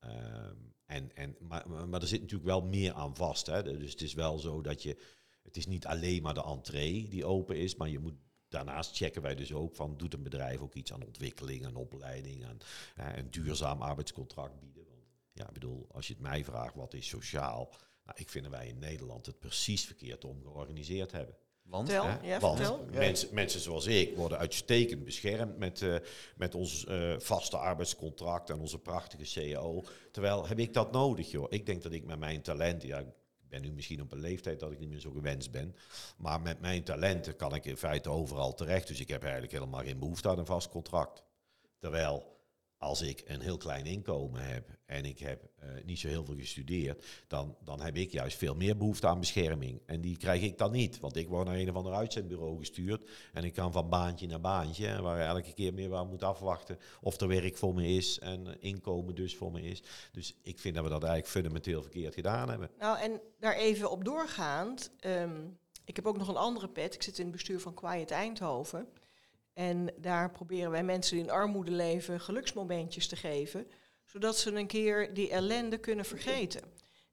Um, 0.00 0.74
en, 0.86 1.16
en, 1.16 1.36
maar, 1.40 1.88
maar 1.88 2.00
er 2.00 2.06
zit 2.06 2.20
natuurlijk 2.20 2.48
wel 2.48 2.62
meer 2.62 2.92
aan 2.92 3.16
vast. 3.16 3.46
Hè? 3.46 3.62
Dus 3.62 3.90
het 3.90 4.02
is 4.02 4.14
wel 4.14 4.38
zo 4.38 4.60
dat 4.60 4.82
je, 4.82 4.96
het 5.42 5.56
is 5.56 5.66
niet 5.66 5.86
alleen 5.86 6.22
maar 6.22 6.34
de 6.34 6.44
entree 6.44 7.08
die 7.08 7.24
open 7.24 7.56
is, 7.56 7.74
maar 7.74 7.88
je 7.88 7.98
moet 7.98 8.14
Daarnaast 8.48 8.96
checken 8.96 9.22
wij 9.22 9.34
dus 9.34 9.52
ook 9.52 9.74
van, 9.74 9.96
doet 9.96 10.14
een 10.14 10.22
bedrijf 10.22 10.60
ook 10.60 10.74
iets 10.74 10.92
aan 10.92 11.04
ontwikkeling, 11.04 11.66
aan 11.66 11.76
opleiding, 11.76 12.44
uh, 12.44 13.16
een 13.16 13.30
duurzaam 13.30 13.82
arbeidscontract 13.82 14.60
bieden. 14.60 14.86
Ja, 15.36 15.46
ik 15.46 15.52
bedoel, 15.52 15.86
als 15.90 16.06
je 16.06 16.12
het 16.12 16.22
mij 16.22 16.44
vraagt, 16.44 16.74
wat 16.74 16.94
is 16.94 17.08
sociaal? 17.08 17.70
Nou, 18.04 18.18
ik 18.18 18.28
vind 18.28 18.44
dat 18.44 18.52
wij 18.52 18.66
in 18.66 18.78
Nederland 18.78 19.26
het 19.26 19.38
precies 19.38 19.84
verkeerd 19.84 20.24
om 20.24 20.42
georganiseerd 20.42 21.12
hebben. 21.12 21.36
Want, 21.62 21.88
hè, 21.88 21.94
ja, 21.94 22.40
want 22.40 22.56
vertel. 22.58 22.86
mensen, 22.92 23.34
mensen 23.34 23.60
zoals 23.60 23.86
ik 23.86 24.16
worden 24.16 24.38
uitstekend 24.38 25.04
beschermd 25.04 25.58
met, 25.58 25.80
uh, 25.80 25.96
met 26.36 26.54
ons 26.54 26.84
uh, 26.84 27.18
vaste 27.18 27.56
arbeidscontract 27.56 28.50
en 28.50 28.60
onze 28.60 28.78
prachtige 28.78 29.52
CAO. 29.52 29.84
Terwijl 30.12 30.46
heb 30.46 30.58
ik 30.58 30.74
dat 30.74 30.92
nodig, 30.92 31.30
joh. 31.30 31.46
Ik 31.48 31.66
denk 31.66 31.82
dat 31.82 31.92
ik 31.92 32.04
met 32.04 32.18
mijn 32.18 32.42
talenten, 32.42 32.88
ja, 32.88 32.98
ik 32.98 33.06
ben 33.48 33.62
nu 33.62 33.72
misschien 33.72 34.02
op 34.02 34.12
een 34.12 34.20
leeftijd 34.20 34.60
dat 34.60 34.72
ik 34.72 34.78
niet 34.78 34.88
meer 34.88 35.00
zo 35.00 35.10
gewenst 35.10 35.50
ben, 35.50 35.76
maar 36.16 36.40
met 36.40 36.60
mijn 36.60 36.82
talenten 36.82 37.36
kan 37.36 37.54
ik 37.54 37.64
in 37.64 37.76
feite 37.76 38.08
overal 38.08 38.54
terecht. 38.54 38.88
Dus 38.88 39.00
ik 39.00 39.08
heb 39.08 39.22
eigenlijk 39.22 39.52
helemaal 39.52 39.82
geen 39.82 39.98
behoefte 39.98 40.28
aan 40.28 40.38
een 40.38 40.46
vast 40.46 40.68
contract. 40.68 41.22
Terwijl 41.78 42.35
als 42.78 43.02
ik 43.02 43.22
een 43.26 43.40
heel 43.40 43.56
klein 43.56 43.86
inkomen 43.86 44.48
heb 44.48 44.68
en 44.86 45.04
ik 45.04 45.18
heb 45.18 45.50
uh, 45.64 45.70
niet 45.84 45.98
zo 45.98 46.08
heel 46.08 46.24
veel 46.24 46.36
gestudeerd, 46.36 47.04
dan, 47.26 47.56
dan 47.64 47.80
heb 47.80 47.96
ik 47.96 48.12
juist 48.12 48.36
veel 48.36 48.54
meer 48.54 48.76
behoefte 48.76 49.06
aan 49.06 49.20
bescherming. 49.20 49.80
En 49.86 50.00
die 50.00 50.16
krijg 50.16 50.42
ik 50.42 50.58
dan 50.58 50.72
niet, 50.72 51.00
want 51.00 51.16
ik 51.16 51.28
word 51.28 51.46
naar 51.46 51.56
een 51.56 51.70
of 51.70 51.76
ander 51.76 51.92
uitzendbureau 51.92 52.58
gestuurd 52.58 53.08
en 53.32 53.44
ik 53.44 53.52
kan 53.52 53.72
van 53.72 53.88
baantje 53.88 54.26
naar 54.26 54.40
baantje, 54.40 55.02
waar 55.02 55.20
elke 55.20 55.52
keer 55.52 55.74
meer 55.74 55.88
waar 55.88 56.06
moet 56.06 56.22
afwachten 56.22 56.78
of 57.00 57.20
er 57.20 57.28
werk 57.28 57.56
voor 57.56 57.74
me 57.74 57.86
is 57.86 58.18
en 58.18 58.60
inkomen 58.60 59.14
dus 59.14 59.36
voor 59.36 59.52
me 59.52 59.62
is. 59.62 59.82
Dus 60.12 60.34
ik 60.42 60.58
vind 60.58 60.74
dat 60.74 60.84
we 60.84 60.90
dat 60.90 61.02
eigenlijk 61.02 61.32
fundamenteel 61.32 61.82
verkeerd 61.82 62.14
gedaan 62.14 62.48
hebben. 62.48 62.70
Nou, 62.78 62.98
en 62.98 63.20
daar 63.38 63.56
even 63.56 63.90
op 63.90 64.04
doorgaand, 64.04 64.90
um, 65.00 65.58
ik 65.84 65.96
heb 65.96 66.06
ook 66.06 66.18
nog 66.18 66.28
een 66.28 66.36
andere 66.36 66.68
pet. 66.68 66.94
Ik 66.94 67.02
zit 67.02 67.18
in 67.18 67.24
het 67.24 67.32
bestuur 67.32 67.60
van 67.60 67.74
Quiet 67.74 68.10
Eindhoven. 68.10 68.88
En 69.56 69.92
daar 69.96 70.30
proberen 70.30 70.70
wij 70.70 70.84
mensen 70.84 71.16
die 71.16 71.24
in 71.24 71.30
armoede 71.30 71.70
leven 71.70 72.20
geluksmomentjes 72.20 73.08
te 73.08 73.16
geven, 73.16 73.70
zodat 74.04 74.38
ze 74.38 74.52
een 74.52 74.66
keer 74.66 75.14
die 75.14 75.30
ellende 75.30 75.78
kunnen 75.78 76.04
vergeten. 76.04 76.62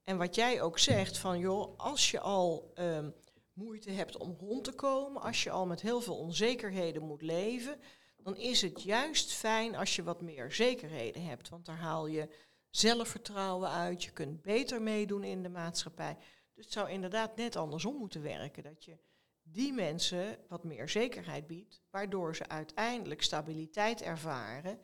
En 0.03 0.17
wat 0.17 0.35
jij 0.35 0.61
ook 0.61 0.79
zegt 0.79 1.17
van 1.17 1.39
joh, 1.39 1.77
als 1.77 2.11
je 2.11 2.19
al 2.19 2.71
um, 2.79 3.13
moeite 3.53 3.91
hebt 3.91 4.17
om 4.17 4.35
rond 4.39 4.63
te 4.63 4.71
komen, 4.71 5.21
als 5.21 5.43
je 5.43 5.51
al 5.51 5.65
met 5.65 5.81
heel 5.81 6.01
veel 6.01 6.17
onzekerheden 6.17 7.03
moet 7.03 7.21
leven, 7.21 7.79
dan 8.17 8.37
is 8.37 8.61
het 8.61 8.83
juist 8.83 9.33
fijn 9.33 9.75
als 9.75 9.95
je 9.95 10.03
wat 10.03 10.21
meer 10.21 10.51
zekerheden 10.51 11.25
hebt. 11.25 11.49
Want 11.49 11.65
daar 11.65 11.77
haal 11.77 12.07
je 12.07 12.29
zelfvertrouwen 12.69 13.69
uit, 13.69 14.03
je 14.03 14.11
kunt 14.11 14.41
beter 14.41 14.81
meedoen 14.81 15.23
in 15.23 15.43
de 15.43 15.49
maatschappij. 15.49 16.17
Dus 16.53 16.63
het 16.63 16.73
zou 16.73 16.89
inderdaad 16.89 17.35
net 17.35 17.55
andersom 17.55 17.95
moeten 17.95 18.21
werken. 18.21 18.63
Dat 18.63 18.85
je 18.85 18.97
die 19.43 19.73
mensen 19.73 20.37
wat 20.47 20.63
meer 20.63 20.89
zekerheid 20.89 21.47
biedt, 21.47 21.81
waardoor 21.89 22.35
ze 22.35 22.47
uiteindelijk 22.47 23.21
stabiliteit 23.21 24.01
ervaren 24.01 24.79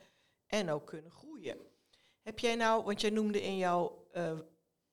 en 0.48 0.70
ook 0.70 0.86
kunnen 0.86 1.12
groeien. 1.12 1.58
Heb 2.22 2.40
jij 2.40 2.56
nou, 2.56 2.84
want 2.84 3.02
jij 3.02 3.10
noemde 3.10 3.42
in 3.42 3.58
jouw 3.58 4.08
uh, 4.14 4.40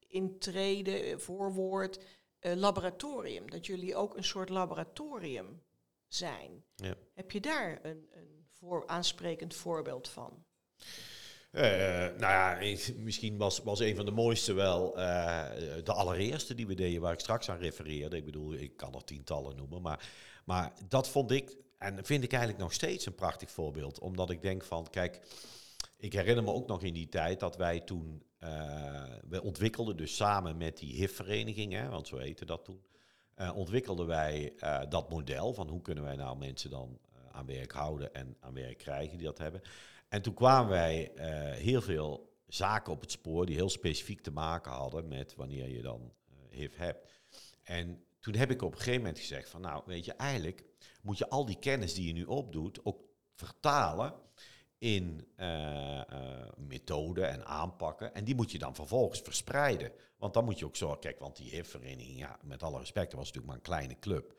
intrede, 0.09 1.19
voorwoord, 1.19 2.05
uh, 2.41 2.55
laboratorium, 2.55 3.51
dat 3.51 3.67
jullie 3.67 3.97
ook 3.97 4.17
een 4.17 4.25
soort 4.25 4.49
laboratorium 4.49 5.63
zijn. 6.07 6.65
Ja. 6.75 6.95
Heb 7.15 7.31
je 7.31 7.41
daar 7.41 7.85
een, 7.85 8.09
een 8.11 8.47
voor, 8.51 8.87
aansprekend 8.87 9.55
voorbeeld 9.55 10.09
van? 10.09 10.45
Eh, 11.51 11.63
nou 12.19 12.19
ja, 12.19 12.59
misschien 12.97 13.37
was, 13.37 13.59
was 13.59 13.81
een 13.81 13.97
van 13.97 14.05
de 14.05 14.11
mooiste 14.11 14.53
wel 14.53 14.99
eh, 14.99 15.45
de 15.85 15.93
allereerste 15.93 16.55
die 16.55 16.67
we 16.67 16.75
deden, 16.75 17.01
waar 17.01 17.13
ik 17.13 17.21
straks 17.21 17.51
aan 17.51 17.59
refereerde. 17.59 18.17
Ik 18.17 18.25
bedoel, 18.25 18.55
ik 18.55 18.77
kan 18.77 18.95
er 18.95 19.05
tientallen 19.05 19.57
noemen, 19.57 19.83
maar, 19.83 20.09
maar 20.45 20.73
dat 20.89 21.09
vond 21.09 21.31
ik 21.31 21.57
en 21.79 22.05
vind 22.05 22.25
ik 22.25 22.33
eigenlijk 22.33 22.63
nog 22.63 22.73
steeds 22.73 23.07
een 23.07 23.15
prachtig 23.15 23.51
voorbeeld. 23.51 23.99
Omdat 23.99 24.31
ik 24.31 24.43
denk 24.43 24.65
van, 24.65 24.91
kijk, 24.91 25.21
ik 25.97 26.13
herinner 26.13 26.45
me 26.45 26.53
ook 26.53 26.67
nog 26.67 26.83
in 26.83 26.95
die 26.95 27.09
tijd 27.09 27.41
dat 27.41 27.57
wij 27.57 27.81
toen, 27.81 28.23
eh, 28.39 29.05
we 29.29 29.43
ontwikkelden 29.43 29.97
dus 29.97 30.17
samen 30.17 30.57
met 30.57 30.79
die 30.79 30.95
HIV-vereniging, 30.95 31.89
want 31.89 32.09
zo 32.09 32.17
heette 32.17 32.45
dat 32.45 32.65
toen, 32.65 32.85
ontwikkelden 33.55 34.07
wij 34.07 34.55
dat 34.89 35.11
model 35.11 35.55
van 35.55 35.69
hoe 35.69 35.83
kunnen 35.83 36.05
wij 36.05 36.17
nou 36.17 36.39
mensen 36.39 36.71
dan 36.71 36.99
aan 37.33 37.47
werk 37.47 37.73
houden 37.73 38.15
en 38.15 38.37
aan 38.41 38.55
werk 38.55 38.79
krijgen 38.79 39.17
die 39.19 39.27
dat 39.27 39.39
hebben. 39.39 39.63
En 40.17 40.23
toen 40.23 40.35
kwamen 40.35 40.71
wij 40.71 41.13
eh, 41.15 41.29
heel 41.59 41.81
veel 41.81 42.37
zaken 42.47 42.93
op 42.93 43.01
het 43.01 43.11
spoor 43.11 43.47
die 43.47 43.55
heel 43.55 43.71
specifiek 43.71 44.21
te 44.21 44.31
maken 44.31 44.73
hadden 44.73 45.09
met 45.09 45.35
wanneer 45.35 45.69
je 45.69 45.83
dan 45.83 46.13
eh, 46.29 46.59
HIV 46.59 46.77
hebt. 46.77 47.09
En 47.63 48.05
toen 48.21 48.35
heb 48.35 48.51
ik 48.51 48.63
op 48.63 48.73
een 48.73 48.79
gegeven 48.79 49.01
moment 49.01 49.19
gezegd 49.19 49.49
van 49.49 49.61
nou 49.61 49.83
weet 49.87 50.05
je 50.05 50.13
eigenlijk 50.13 50.65
moet 51.03 51.19
je 51.19 51.29
al 51.29 51.47
die 51.47 51.59
kennis 51.59 51.95
die 51.95 52.07
je 52.07 52.13
nu 52.13 52.25
opdoet 52.25 52.85
ook 52.85 53.01
vertalen 53.35 54.15
in 54.79 55.29
eh, 55.37 56.01
methoden 56.57 57.29
en 57.29 57.47
aanpakken. 57.47 58.15
En 58.15 58.25
die 58.25 58.35
moet 58.35 58.53
je 58.53 58.59
dan 58.59 58.75
vervolgens 58.75 59.21
verspreiden. 59.21 59.93
Want 60.19 60.35
dan 60.35 60.45
moet 60.45 60.59
je 60.59 60.65
ook 60.65 60.77
zorgen, 60.77 61.01
kijk, 61.01 61.19
want 61.19 61.37
die 61.37 61.51
HIV-vereniging, 61.51 62.19
ja, 62.19 62.39
met 62.43 62.63
alle 62.63 62.79
respect, 62.79 63.13
was 63.13 63.27
natuurlijk 63.27 63.47
maar 63.47 63.57
een 63.57 63.63
kleine 63.63 63.99
club. 63.99 64.35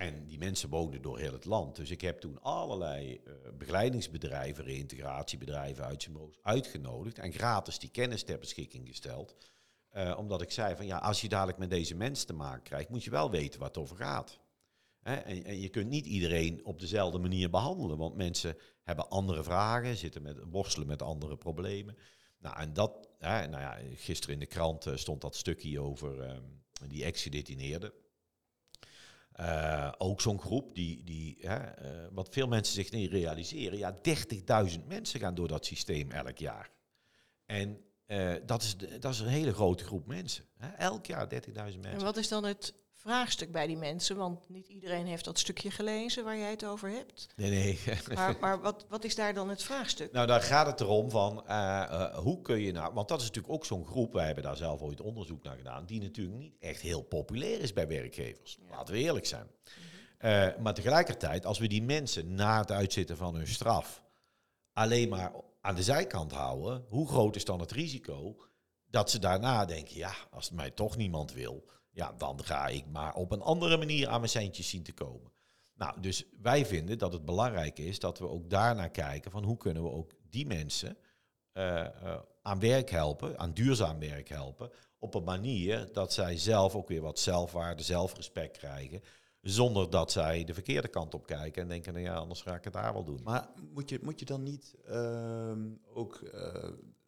En 0.00 0.26
die 0.26 0.38
mensen 0.38 0.68
woonden 0.68 1.02
door 1.02 1.18
heel 1.18 1.32
het 1.32 1.44
land. 1.44 1.76
Dus 1.76 1.90
ik 1.90 2.00
heb 2.00 2.20
toen 2.20 2.42
allerlei 2.42 3.20
eh, 3.24 3.32
begeleidingsbedrijven, 3.58 4.64
reïntegratiebedrijven, 4.64 5.84
uitzendbureaus 5.84 6.38
uitgenodigd 6.42 7.18
en 7.18 7.32
gratis 7.32 7.78
die 7.78 7.90
kennis 7.90 8.22
ter 8.22 8.38
beschikking 8.38 8.88
gesteld. 8.88 9.36
Eh, 9.88 10.14
omdat 10.18 10.42
ik 10.42 10.50
zei 10.50 10.76
van 10.76 10.86
ja, 10.86 10.98
als 10.98 11.20
je 11.20 11.28
dadelijk 11.28 11.58
met 11.58 11.70
deze 11.70 11.94
mensen 11.94 12.26
te 12.26 12.32
maken 12.32 12.62
krijgt, 12.62 12.88
moet 12.88 13.04
je 13.04 13.10
wel 13.10 13.30
weten 13.30 13.58
waar 13.58 13.68
het 13.68 13.78
over 13.78 13.96
gaat. 13.96 14.40
Hè? 15.00 15.14
En, 15.14 15.44
en 15.44 15.60
je 15.60 15.68
kunt 15.68 15.88
niet 15.88 16.06
iedereen 16.06 16.64
op 16.64 16.80
dezelfde 16.80 17.18
manier 17.18 17.50
behandelen, 17.50 17.98
want 17.98 18.16
mensen 18.16 18.56
hebben 18.82 19.08
andere 19.08 19.42
vragen, 19.42 19.96
zitten 19.96 20.22
met, 20.22 20.38
worstelen 20.50 20.86
met 20.86 21.02
andere 21.02 21.36
problemen. 21.36 21.96
Nou, 22.38 22.56
en 22.56 22.72
dat, 22.72 23.08
hè, 23.18 23.46
nou 23.46 23.62
ja, 23.62 23.78
gisteren 23.94 24.34
in 24.34 24.40
de 24.40 24.46
krant 24.46 24.86
eh, 24.86 24.96
stond 24.96 25.20
dat 25.20 25.36
stukje 25.36 25.80
over 25.80 26.20
ehm, 26.20 26.42
die 26.88 27.04
ex-gedetineerden. 27.04 27.92
Eh, 29.40 29.92
ook 29.98 30.20
zo'n 30.20 30.40
groep 30.40 30.74
die, 30.74 31.04
die 31.04 31.36
hè, 31.40 31.56
eh, 31.56 32.08
wat 32.12 32.28
veel 32.30 32.46
mensen 32.48 32.74
zich 32.74 32.90
niet 32.90 33.10
realiseren, 33.10 33.78
ja, 33.78 33.98
30.000 34.02 34.86
mensen 34.86 35.20
gaan 35.20 35.34
door 35.34 35.48
dat 35.48 35.66
systeem 35.66 36.10
elk 36.10 36.38
jaar. 36.38 36.70
En 37.46 37.80
eh, 38.06 38.34
dat, 38.46 38.62
is 38.62 38.76
dat 38.76 39.12
is 39.12 39.20
een 39.20 39.26
hele 39.26 39.52
grote 39.52 39.84
groep 39.84 40.06
mensen. 40.06 40.44
Hè? 40.56 40.68
Elk 40.68 41.06
jaar 41.06 41.28
30.000 41.28 41.54
En 41.54 41.80
mensen. 41.80 42.00
wat 42.00 42.16
is 42.16 42.28
dan 42.28 42.44
het 42.44 42.74
vraagstuk 43.00 43.52
bij 43.52 43.66
die 43.66 43.76
mensen? 43.76 44.16
Want 44.16 44.48
niet 44.48 44.68
iedereen 44.68 45.06
heeft 45.06 45.24
dat 45.24 45.38
stukje 45.38 45.70
gelezen 45.70 46.24
waar 46.24 46.36
jij 46.36 46.50
het 46.50 46.64
over 46.64 46.90
hebt. 46.90 47.26
Nee, 47.36 47.50
nee. 47.50 47.78
Maar, 48.14 48.36
maar 48.40 48.60
wat, 48.60 48.86
wat 48.88 49.04
is 49.04 49.14
daar 49.14 49.34
dan 49.34 49.48
het 49.48 49.62
vraagstuk? 49.62 50.12
Nou, 50.12 50.26
daar 50.26 50.42
gaat 50.42 50.66
het 50.66 50.80
erom 50.80 51.10
van 51.10 51.46
eh, 51.46 51.82
eh, 51.82 52.14
hoe 52.18 52.42
kun 52.42 52.60
je 52.60 52.72
nou, 52.72 52.94
want 52.94 53.08
dat 53.08 53.20
is 53.20 53.26
natuurlijk 53.26 53.54
ook 53.54 53.64
zo'n 53.64 53.86
groep, 53.86 54.12
wij 54.12 54.26
hebben 54.26 54.44
daar 54.44 54.56
zelf 54.56 54.80
ooit 54.80 55.00
onderzoek 55.00 55.42
naar 55.42 55.56
gedaan, 55.56 55.86
die 55.86 56.00
natuurlijk 56.00 56.38
niet 56.38 56.56
echt 56.58 56.80
heel 56.80 57.02
populair 57.02 57.60
is 57.60 57.72
bij 57.72 57.88
werkgevers. 57.88 58.58
Ja. 58.60 58.76
Laten 58.76 58.94
we 58.94 59.00
eerlijk 59.00 59.26
zijn. 59.26 59.46
Eh, 60.18 60.48
maar 60.58 60.74
tegelijkertijd, 60.74 61.46
als 61.46 61.58
we 61.58 61.66
die 61.66 61.82
mensen 61.82 62.34
na 62.34 62.58
het 62.58 62.70
uitzitten 62.70 63.16
van 63.16 63.34
hun 63.34 63.48
straf 63.48 64.02
alleen 64.72 65.08
maar 65.08 65.32
aan 65.60 65.74
de 65.74 65.82
zijkant 65.82 66.32
houden, 66.32 66.84
hoe 66.88 67.08
groot 67.08 67.36
is 67.36 67.44
dan 67.44 67.60
het 67.60 67.70
risico 67.70 68.36
dat 68.86 69.10
ze 69.10 69.18
daarna 69.18 69.64
denken, 69.64 69.96
ja, 69.96 70.14
als 70.30 70.50
mij 70.50 70.70
toch 70.70 70.96
niemand 70.96 71.32
wil, 71.32 71.68
ja, 72.00 72.12
dan 72.18 72.44
ga 72.44 72.66
ik 72.66 72.86
maar 72.86 73.14
op 73.14 73.32
een 73.32 73.42
andere 73.42 73.76
manier 73.76 74.08
aan 74.08 74.20
mijn 74.20 74.30
centjes 74.30 74.68
zien 74.68 74.82
te 74.82 74.92
komen. 74.92 75.32
Nou, 75.74 76.00
dus 76.00 76.24
wij 76.42 76.66
vinden 76.66 76.98
dat 76.98 77.12
het 77.12 77.24
belangrijk 77.24 77.78
is 77.78 77.98
dat 77.98 78.18
we 78.18 78.28
ook 78.28 78.50
daarnaar 78.50 78.90
kijken 78.90 79.30
van 79.30 79.44
hoe 79.44 79.56
kunnen 79.56 79.82
we 79.82 79.90
ook 79.90 80.10
die 80.30 80.46
mensen 80.46 80.96
eh, 81.52 81.86
eh, 81.86 82.20
aan 82.42 82.60
werk 82.60 82.90
helpen, 82.90 83.38
aan 83.38 83.52
duurzaam 83.52 83.98
werk 83.98 84.28
helpen, 84.28 84.70
op 84.98 85.14
een 85.14 85.24
manier 85.24 85.92
dat 85.92 86.12
zij 86.12 86.38
zelf 86.38 86.74
ook 86.74 86.88
weer 86.88 87.00
wat 87.00 87.18
zelfwaarde, 87.18 87.82
zelfrespect 87.82 88.56
krijgen, 88.56 89.02
zonder 89.40 89.90
dat 89.90 90.12
zij 90.12 90.44
de 90.44 90.54
verkeerde 90.54 90.88
kant 90.88 91.14
op 91.14 91.26
kijken 91.26 91.62
en 91.62 91.68
denken, 91.68 91.92
nou 91.92 92.04
ja, 92.04 92.14
anders 92.14 92.42
ga 92.42 92.54
ik 92.54 92.64
het 92.64 92.72
daar 92.72 92.92
wel 92.92 93.04
doen. 93.04 93.20
Maar 93.22 93.48
moet 93.74 93.88
je, 93.88 93.98
moet 94.02 94.18
je 94.18 94.24
dan 94.24 94.42
niet 94.42 94.74
ehm, 94.86 95.68
ook 95.94 96.14
eh, 96.16 96.52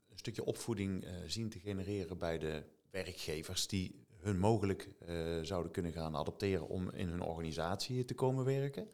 een 0.09 0.19
stukje 0.19 0.45
opvoeding 0.45 1.07
zien 1.27 1.49
te 1.49 1.59
genereren 1.59 2.19
bij 2.19 2.39
de 2.39 2.63
werkgevers 2.91 3.67
die 3.67 4.03
hun 4.23 4.39
mogelijk 4.39 4.89
eh, 5.07 5.39
zouden 5.43 5.73
kunnen 5.73 5.93
gaan 5.93 6.17
adopteren 6.17 6.69
om 6.69 6.91
in 6.91 7.09
hun 7.09 7.23
organisatie 7.23 8.05
te 8.05 8.15
komen 8.15 8.45
werken? 8.45 8.89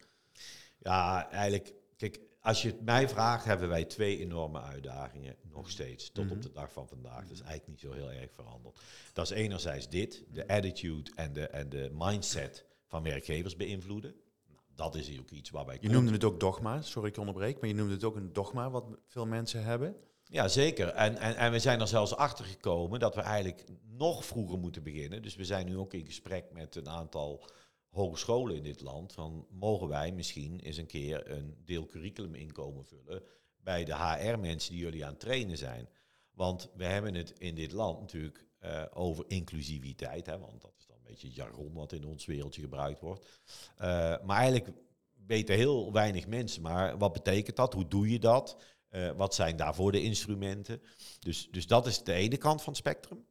Ja, 0.77 1.29
eigenlijk, 1.31 1.73
kijk, 1.97 2.19
als 2.41 2.61
je 2.61 2.67
het 2.67 2.81
mij 2.81 3.09
vraagt, 3.09 3.45
hebben 3.45 3.69
wij 3.69 3.85
twee 3.85 4.17
enorme 4.17 4.61
uitdagingen 4.61 5.35
nog 5.41 5.69
steeds, 5.69 6.11
tot 6.11 6.25
Mhm. 6.25 6.33
op 6.33 6.41
de 6.41 6.51
dag 6.51 6.71
van 6.71 6.87
vandaag. 6.87 7.21
Dat 7.21 7.31
is 7.31 7.41
eigenlijk 7.41 7.67
niet 7.67 7.79
zo 7.79 7.91
heel 7.91 8.11
erg 8.11 8.31
veranderd. 8.33 8.79
Dat 9.13 9.25
is 9.25 9.37
enerzijds 9.37 9.89
dit, 9.89 10.25
de 10.31 10.47
attitude 10.47 11.11
en 11.15 11.33
de, 11.33 11.47
en 11.47 11.69
de 11.69 11.89
mindset 11.93 12.65
van 12.87 13.03
werkgevers 13.03 13.55
beïnvloeden. 13.55 14.15
Nou, 14.47 14.61
dat 14.75 14.95
is 14.95 15.19
ook 15.19 15.29
iets 15.29 15.49
waar 15.49 15.65
wij... 15.65 15.77
Je 15.81 15.89
noemde 15.89 16.11
het 16.11 16.23
ook 16.23 16.39
dogma, 16.39 16.81
sorry 16.81 17.09
ik 17.09 17.17
onderbreek, 17.17 17.59
maar 17.59 17.69
je 17.69 17.75
noemde 17.75 17.93
het 17.93 18.03
ook 18.03 18.15
een 18.15 18.33
dogma 18.33 18.69
wat 18.69 18.85
veel 19.07 19.25
mensen 19.25 19.63
hebben. 19.63 19.95
Ja, 20.31 20.47
zeker. 20.47 20.87
En, 20.87 21.17
en, 21.17 21.35
en 21.35 21.51
we 21.51 21.59
zijn 21.59 21.79
er 21.81 21.87
zelfs 21.87 22.15
achter 22.15 22.45
gekomen 22.45 22.99
dat 22.99 23.15
we 23.15 23.21
eigenlijk 23.21 23.63
nog 23.83 24.25
vroeger 24.25 24.59
moeten 24.59 24.83
beginnen. 24.83 25.21
Dus 25.21 25.35
we 25.35 25.45
zijn 25.45 25.65
nu 25.65 25.77
ook 25.77 25.93
in 25.93 26.05
gesprek 26.05 26.51
met 26.51 26.75
een 26.75 26.89
aantal 26.89 27.45
hogescholen 27.89 28.55
in 28.55 28.63
dit 28.63 28.81
land. 28.81 29.13
Van 29.13 29.47
mogen 29.49 29.87
wij 29.87 30.11
misschien 30.11 30.59
eens 30.59 30.77
een 30.77 30.87
keer 30.87 31.31
een 31.31 31.57
deel 31.65 31.85
curriculum 31.85 32.35
inkomen 32.35 32.85
vullen 32.85 33.23
bij 33.63 33.83
de 33.85 33.95
HR-mensen 33.95 34.71
die 34.71 34.81
jullie 34.81 35.05
aan 35.05 35.11
het 35.11 35.19
trainen 35.19 35.57
zijn. 35.57 35.89
Want 36.31 36.69
we 36.75 36.85
hebben 36.85 37.15
het 37.15 37.33
in 37.37 37.55
dit 37.55 37.71
land 37.71 37.99
natuurlijk 37.99 38.45
eh, 38.59 38.83
over 38.93 39.25
inclusiviteit. 39.27 40.25
Hè, 40.25 40.39
want 40.39 40.61
dat 40.61 40.73
is 40.77 40.85
dan 40.85 40.95
een 40.95 41.03
beetje 41.03 41.31
jargon 41.31 41.73
wat 41.73 41.91
in 41.91 42.05
ons 42.05 42.25
wereldje 42.25 42.61
gebruikt 42.61 42.99
wordt. 42.99 43.41
Eh, 43.75 43.87
maar 44.23 44.37
eigenlijk 44.37 44.77
weten 45.25 45.55
heel 45.55 45.91
weinig 45.91 46.27
mensen. 46.27 46.61
Maar 46.61 46.97
wat 46.97 47.13
betekent 47.13 47.55
dat? 47.55 47.73
Hoe 47.73 47.87
doe 47.87 48.09
je 48.09 48.19
dat? 48.19 48.57
Eh, 48.89 49.11
wat 49.11 49.35
zijn 49.35 49.55
daarvoor 49.55 49.91
de 49.91 50.01
instrumenten? 50.01 50.81
Dus, 51.19 51.47
dus 51.51 51.67
dat 51.67 51.87
is 51.87 52.03
de 52.03 52.13
ene 52.13 52.37
kant 52.37 52.61
van 52.61 52.73
het 52.73 52.81
spectrum. 52.81 53.25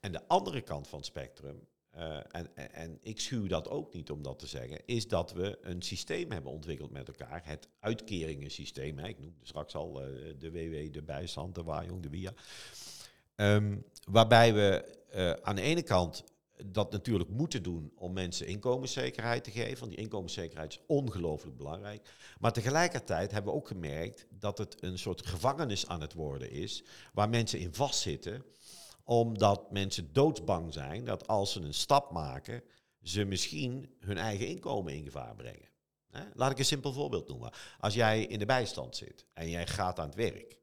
En 0.00 0.12
de 0.12 0.28
andere 0.28 0.60
kant 0.60 0.88
van 0.88 0.98
het 0.98 1.06
spectrum, 1.06 1.66
eh, 1.90 2.16
en, 2.16 2.56
en, 2.56 2.98
ik 3.00 3.20
schuw 3.20 3.46
dat 3.46 3.68
ook 3.68 3.92
niet 3.92 4.10
om 4.10 4.22
dat 4.22 4.38
te 4.38 4.46
zeggen, 4.46 4.86
is 4.86 5.08
dat 5.08 5.32
we 5.32 5.58
een 5.62 5.82
systeem 5.82 6.30
hebben 6.30 6.52
ontwikkeld 6.52 6.90
met 6.90 7.08
elkaar. 7.08 7.40
Het 7.44 7.68
uitkeringensysteem. 7.80 8.98
Hè. 8.98 9.08
Ik 9.08 9.18
noemde 9.18 9.46
straks 9.46 9.74
al 9.74 10.02
eh, 10.02 10.34
de 10.38 10.50
WW, 10.50 10.92
de 10.92 11.02
bijstand, 11.02 11.54
de 11.54 11.62
Wajong, 11.62 12.02
de 12.02 12.10
WIA. 12.10 12.32
Ehm, 13.34 13.76
waarbij 14.10 14.54
we 14.54 15.02
aan 15.42 15.56
de 15.56 15.62
ene 15.62 15.82
kant 15.82 16.24
dat 16.66 16.92
natuurlijk 16.92 17.30
moeten 17.30 17.62
doen 17.62 17.92
om 17.94 18.12
mensen 18.12 18.46
inkomenszekerheid 18.46 19.44
te 19.44 19.50
geven. 19.50 19.78
Want 19.78 19.90
die 19.90 20.00
inkomenszekerheid 20.00 20.72
is 20.72 20.80
ongelooflijk 20.86 21.56
belangrijk. 21.56 22.10
Maar 22.38 22.52
tegelijkertijd 22.52 23.30
hebben 23.30 23.52
we 23.52 23.58
ook 23.58 23.68
gemerkt 23.68 24.26
dat 24.30 24.58
het 24.58 24.82
een 24.82 24.98
soort 24.98 25.26
gevangenis 25.26 25.88
aan 25.88 26.00
het 26.00 26.12
worden 26.12 26.50
is, 26.50 26.84
waar 27.12 27.28
mensen 27.28 27.58
in 27.58 27.74
vastzitten, 27.74 28.44
omdat 29.04 29.70
mensen 29.70 30.12
doodsbang 30.12 30.72
zijn 30.72 31.04
dat 31.04 31.26
als 31.26 31.52
ze 31.52 31.60
een 31.60 31.74
stap 31.74 32.10
maken, 32.10 32.62
ze 33.02 33.24
misschien 33.24 33.94
hun 33.98 34.18
eigen 34.18 34.46
inkomen 34.46 34.94
in 34.94 35.04
gevaar 35.04 35.34
brengen. 35.34 35.68
Laat 36.34 36.50
ik 36.50 36.58
een 36.58 36.64
simpel 36.64 36.92
voorbeeld 36.92 37.28
noemen. 37.28 37.52
Als 37.78 37.94
jij 37.94 38.24
in 38.24 38.38
de 38.38 38.46
bijstand 38.46 38.96
zit 38.96 39.26
en 39.32 39.50
jij 39.50 39.66
gaat 39.66 39.98
aan 39.98 40.06
het 40.06 40.14
werk 40.14 40.58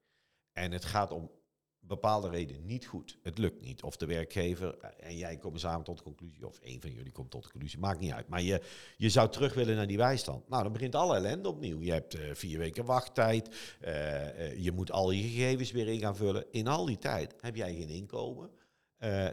en 0.53 0.71
het 0.71 0.85
gaat 0.85 1.11
om 1.11 1.31
bepaalde 1.81 2.29
reden 2.29 2.65
niet 2.65 2.85
goed. 2.85 3.17
Het 3.23 3.37
lukt 3.37 3.61
niet. 3.61 3.83
Of 3.83 3.97
de 3.97 4.05
werkgever 4.05 4.77
eh, 4.77 5.07
en 5.07 5.17
jij 5.17 5.37
komen 5.37 5.59
samen 5.59 5.83
tot 5.83 5.97
de 5.97 6.03
conclusie, 6.03 6.47
of 6.47 6.59
een 6.63 6.81
van 6.81 6.91
jullie 6.91 7.11
komt 7.11 7.31
tot 7.31 7.43
de 7.43 7.49
conclusie, 7.49 7.79
maakt 7.79 7.99
niet 7.99 8.11
uit. 8.11 8.27
Maar 8.27 8.41
je, 8.41 8.61
je 8.97 9.09
zou 9.09 9.29
terug 9.29 9.53
willen 9.53 9.75
naar 9.75 9.87
die 9.87 9.97
bijstand. 9.97 10.49
Nou, 10.49 10.63
dan 10.63 10.73
begint 10.73 10.95
alle 10.95 11.15
ellende 11.15 11.49
opnieuw. 11.49 11.81
Je 11.81 11.91
hebt 11.91 12.13
eh, 12.13 12.33
vier 12.33 12.57
weken 12.57 12.85
wachttijd, 12.85 13.75
eh, 13.79 14.63
je 14.63 14.71
moet 14.71 14.91
al 14.91 15.11
je 15.11 15.21
gegevens 15.21 15.71
weer 15.71 15.87
in 15.87 15.99
gaan 15.99 16.15
vullen. 16.15 16.45
In 16.51 16.67
al 16.67 16.85
die 16.85 16.97
tijd 16.97 17.33
heb 17.41 17.55
jij 17.55 17.75
geen 17.75 17.89
inkomen. 17.89 18.49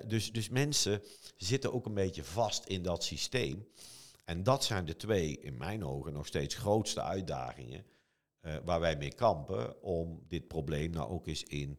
Dus, 0.06 0.32
dus 0.32 0.48
mensen 0.48 1.02
zitten 1.36 1.72
ook 1.72 1.86
een 1.86 1.94
beetje 1.94 2.24
vast 2.24 2.64
in 2.64 2.82
dat 2.82 3.04
systeem. 3.04 3.68
En 4.24 4.42
dat 4.42 4.64
zijn 4.64 4.84
de 4.84 4.96
twee, 4.96 5.38
in 5.40 5.56
mijn 5.56 5.84
ogen, 5.84 6.12
nog 6.12 6.26
steeds 6.26 6.54
grootste 6.54 7.02
uitdagingen 7.02 7.84
waar 8.64 8.80
wij 8.80 8.96
mee 8.96 9.14
kampen 9.14 9.82
om 9.82 10.22
dit 10.28 10.48
probleem 10.48 10.90
nou 10.90 11.10
ook 11.10 11.26
eens 11.26 11.42
in 11.42 11.78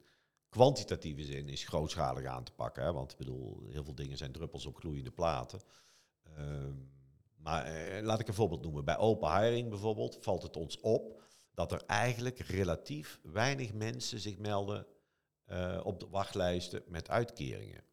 kwantitatieve 0.50 1.24
zin 1.24 1.50
is 1.50 1.64
grootschalig 1.68 2.26
aan 2.26 2.44
te 2.44 2.52
pakken. 2.52 2.84
Hè? 2.84 2.94
Want 2.94 3.12
ik 3.12 3.18
bedoel, 3.18 3.64
heel 3.70 3.84
veel 3.84 3.96
dingen 3.96 4.18
zijn 4.18 4.32
druppels 4.32 4.66
op 4.66 4.78
gloeiende 4.78 5.12
platen. 5.12 5.60
Ehm, 6.24 6.74
Maar 7.42 7.66
eh, 7.66 8.04
laat 8.04 8.20
ik 8.20 8.28
een 8.28 8.34
voorbeeld 8.34 8.62
noemen. 8.62 8.86
Bij 8.86 8.98
open 8.98 9.42
hiring 9.42 9.70
bijvoorbeeld 9.70 10.18
valt 10.22 10.44
het 10.44 10.56
ons 10.56 10.80
op 10.80 11.22
dat 11.54 11.72
er 11.72 11.84
eigenlijk 11.86 12.40
relatief 12.40 13.20
weinig 13.24 13.74
mensen 13.74 14.20
zich 14.20 14.38
melden 14.38 14.88
eh, 15.46 15.82
op 15.84 16.00
de 16.00 16.08
wachtlijsten 16.10 16.84
met 16.88 17.10
uitkeringen. 17.10 17.84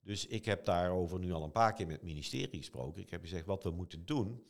Dus 0.00 0.26
ik 0.26 0.44
heb 0.44 0.64
daarover 0.64 1.18
nu 1.18 1.32
al 1.32 1.42
een 1.42 1.52
paar 1.52 1.72
keer 1.72 1.86
met 1.86 1.96
het 1.96 2.04
ministerie 2.04 2.58
gesproken. 2.58 3.02
Ik 3.02 3.10
heb 3.10 3.20
gezegd, 3.20 3.46
wat 3.46 3.62
we 3.62 3.70
moeten 3.70 4.06
doen, 4.06 4.46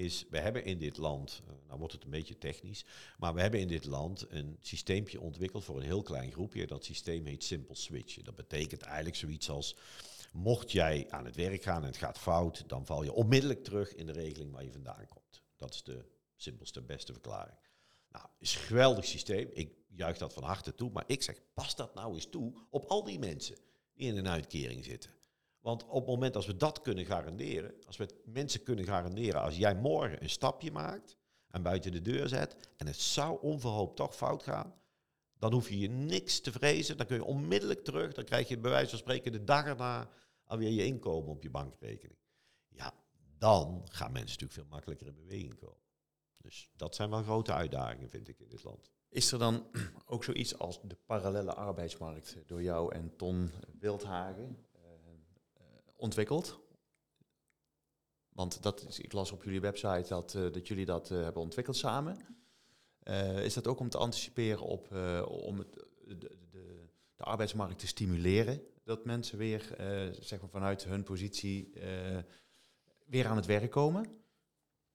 is, 0.00 0.24
we 0.30 0.38
hebben 0.38 0.64
in 0.64 0.78
dit 0.78 0.96
land, 0.96 1.42
uh, 1.44 1.54
nou 1.66 1.78
wordt 1.78 1.92
het 1.94 2.04
een 2.04 2.10
beetje 2.10 2.38
technisch, 2.38 2.84
maar 3.18 3.34
we 3.34 3.40
hebben 3.40 3.60
in 3.60 3.68
dit 3.68 3.84
land 3.84 4.26
een 4.28 4.56
systeempje 4.60 5.20
ontwikkeld 5.20 5.64
voor 5.64 5.76
een 5.76 5.82
heel 5.82 6.02
klein 6.02 6.32
groepje. 6.32 6.66
Dat 6.66 6.84
systeem 6.84 7.26
heet 7.26 7.44
Simple 7.44 7.76
Switch. 7.76 8.22
Dat 8.22 8.34
betekent 8.34 8.82
eigenlijk 8.82 9.16
zoiets 9.16 9.50
als, 9.50 9.76
mocht 10.32 10.72
jij 10.72 11.06
aan 11.10 11.24
het 11.24 11.36
werk 11.36 11.62
gaan 11.62 11.82
en 11.82 11.88
het 11.88 11.96
gaat 11.96 12.18
fout, 12.18 12.64
dan 12.68 12.86
val 12.86 13.02
je 13.02 13.12
onmiddellijk 13.12 13.64
terug 13.64 13.94
in 13.94 14.06
de 14.06 14.12
regeling 14.12 14.52
waar 14.52 14.64
je 14.64 14.72
vandaan 14.72 15.08
komt. 15.08 15.42
Dat 15.56 15.74
is 15.74 15.82
de 15.82 16.04
simpelste, 16.36 16.82
beste 16.82 17.12
verklaring. 17.12 17.58
Nou, 18.10 18.26
is 18.38 18.54
een 18.54 18.60
geweldig 18.60 19.04
systeem. 19.04 19.50
Ik 19.52 19.80
juich 19.94 20.18
dat 20.18 20.32
van 20.32 20.42
harte 20.42 20.74
toe. 20.74 20.90
Maar 20.90 21.04
ik 21.06 21.22
zeg, 21.22 21.40
pas 21.54 21.76
dat 21.76 21.94
nou 21.94 22.14
eens 22.14 22.26
toe 22.30 22.52
op 22.70 22.84
al 22.84 23.04
die 23.04 23.18
mensen 23.18 23.56
die 23.94 24.06
in 24.06 24.16
een 24.16 24.28
uitkering 24.28 24.84
zitten. 24.84 25.10
Want 25.60 25.86
op 25.86 25.94
het 25.94 26.06
moment 26.06 26.36
als 26.36 26.46
we 26.46 26.56
dat 26.56 26.80
kunnen 26.80 27.06
garanderen, 27.06 27.74
als 27.86 27.96
we 27.96 28.08
mensen 28.24 28.62
kunnen 28.62 28.84
garanderen, 28.84 29.40
als 29.40 29.56
jij 29.56 29.74
morgen 29.74 30.22
een 30.22 30.30
stapje 30.30 30.70
maakt 30.70 31.16
en 31.48 31.62
buiten 31.62 31.92
de 31.92 32.02
deur 32.02 32.28
zet 32.28 32.56
en 32.76 32.86
het 32.86 32.96
zou 32.96 33.40
onverhoopt 33.40 33.96
toch 33.96 34.16
fout 34.16 34.42
gaan, 34.42 34.74
dan 35.38 35.52
hoef 35.52 35.68
je 35.68 35.78
je 35.78 35.88
niks 35.88 36.40
te 36.40 36.52
vrezen. 36.52 36.96
Dan 36.96 37.06
kun 37.06 37.16
je 37.16 37.24
onmiddellijk 37.24 37.84
terug, 37.84 38.12
dan 38.12 38.24
krijg 38.24 38.48
je 38.48 38.58
bij 38.58 38.70
wijze 38.70 38.90
van 38.90 38.98
spreken 38.98 39.32
de 39.32 39.44
dag 39.44 39.66
erna 39.66 40.10
alweer 40.44 40.70
je 40.70 40.84
inkomen 40.84 41.30
op 41.30 41.42
je 41.42 41.50
bankrekening. 41.50 42.18
Ja, 42.68 42.94
dan 43.38 43.82
gaan 43.84 44.12
mensen 44.12 44.30
natuurlijk 44.30 44.60
veel 44.60 44.70
makkelijker 44.70 45.06
in 45.06 45.14
beweging 45.14 45.58
komen. 45.58 45.78
Dus 46.36 46.70
dat 46.76 46.94
zijn 46.94 47.10
wel 47.10 47.22
grote 47.22 47.52
uitdagingen, 47.52 48.08
vind 48.08 48.28
ik, 48.28 48.38
in 48.38 48.48
dit 48.48 48.64
land. 48.64 48.90
Is 49.08 49.32
er 49.32 49.38
dan 49.38 49.66
ook 50.06 50.24
zoiets 50.24 50.58
als 50.58 50.80
de 50.82 50.96
parallele 51.06 51.54
arbeidsmarkt 51.54 52.36
door 52.46 52.62
jou 52.62 52.94
en 52.94 53.16
Ton 53.16 53.50
Wildhagen 53.78 54.66
ontwikkeld? 56.00 56.60
Want 58.28 58.62
dat 58.62 58.86
is, 58.88 58.98
ik 58.98 59.12
las 59.12 59.32
op 59.32 59.44
jullie 59.44 59.60
website 59.60 60.04
dat, 60.08 60.34
uh, 60.34 60.52
dat 60.52 60.68
jullie 60.68 60.84
dat 60.84 61.10
uh, 61.10 61.22
hebben 61.22 61.42
ontwikkeld 61.42 61.76
samen. 61.76 62.18
is 63.42 63.54
dat 63.54 63.66
ook 63.66 63.78
om 63.78 63.88
te 63.88 63.98
anticiperen 63.98 64.64
op 64.64 64.92
om 65.28 65.58
het, 65.58 65.72
de, 66.04 66.16
de, 66.50 66.88
de, 67.14 67.24
arbeidsmarkt 67.24 67.78
te 67.78 67.86
stimuleren? 67.86 68.62
Dat 68.84 69.04
mensen 69.04 69.38
weer 69.38 69.74
zeg 70.20 70.40
maar 70.40 70.50
vanuit 70.50 70.84
hun 70.84 71.02
positie 71.02 71.72
weer 73.06 73.26
aan 73.26 73.36
het 73.36 73.46
werk 73.46 73.70
komen? 73.70 74.20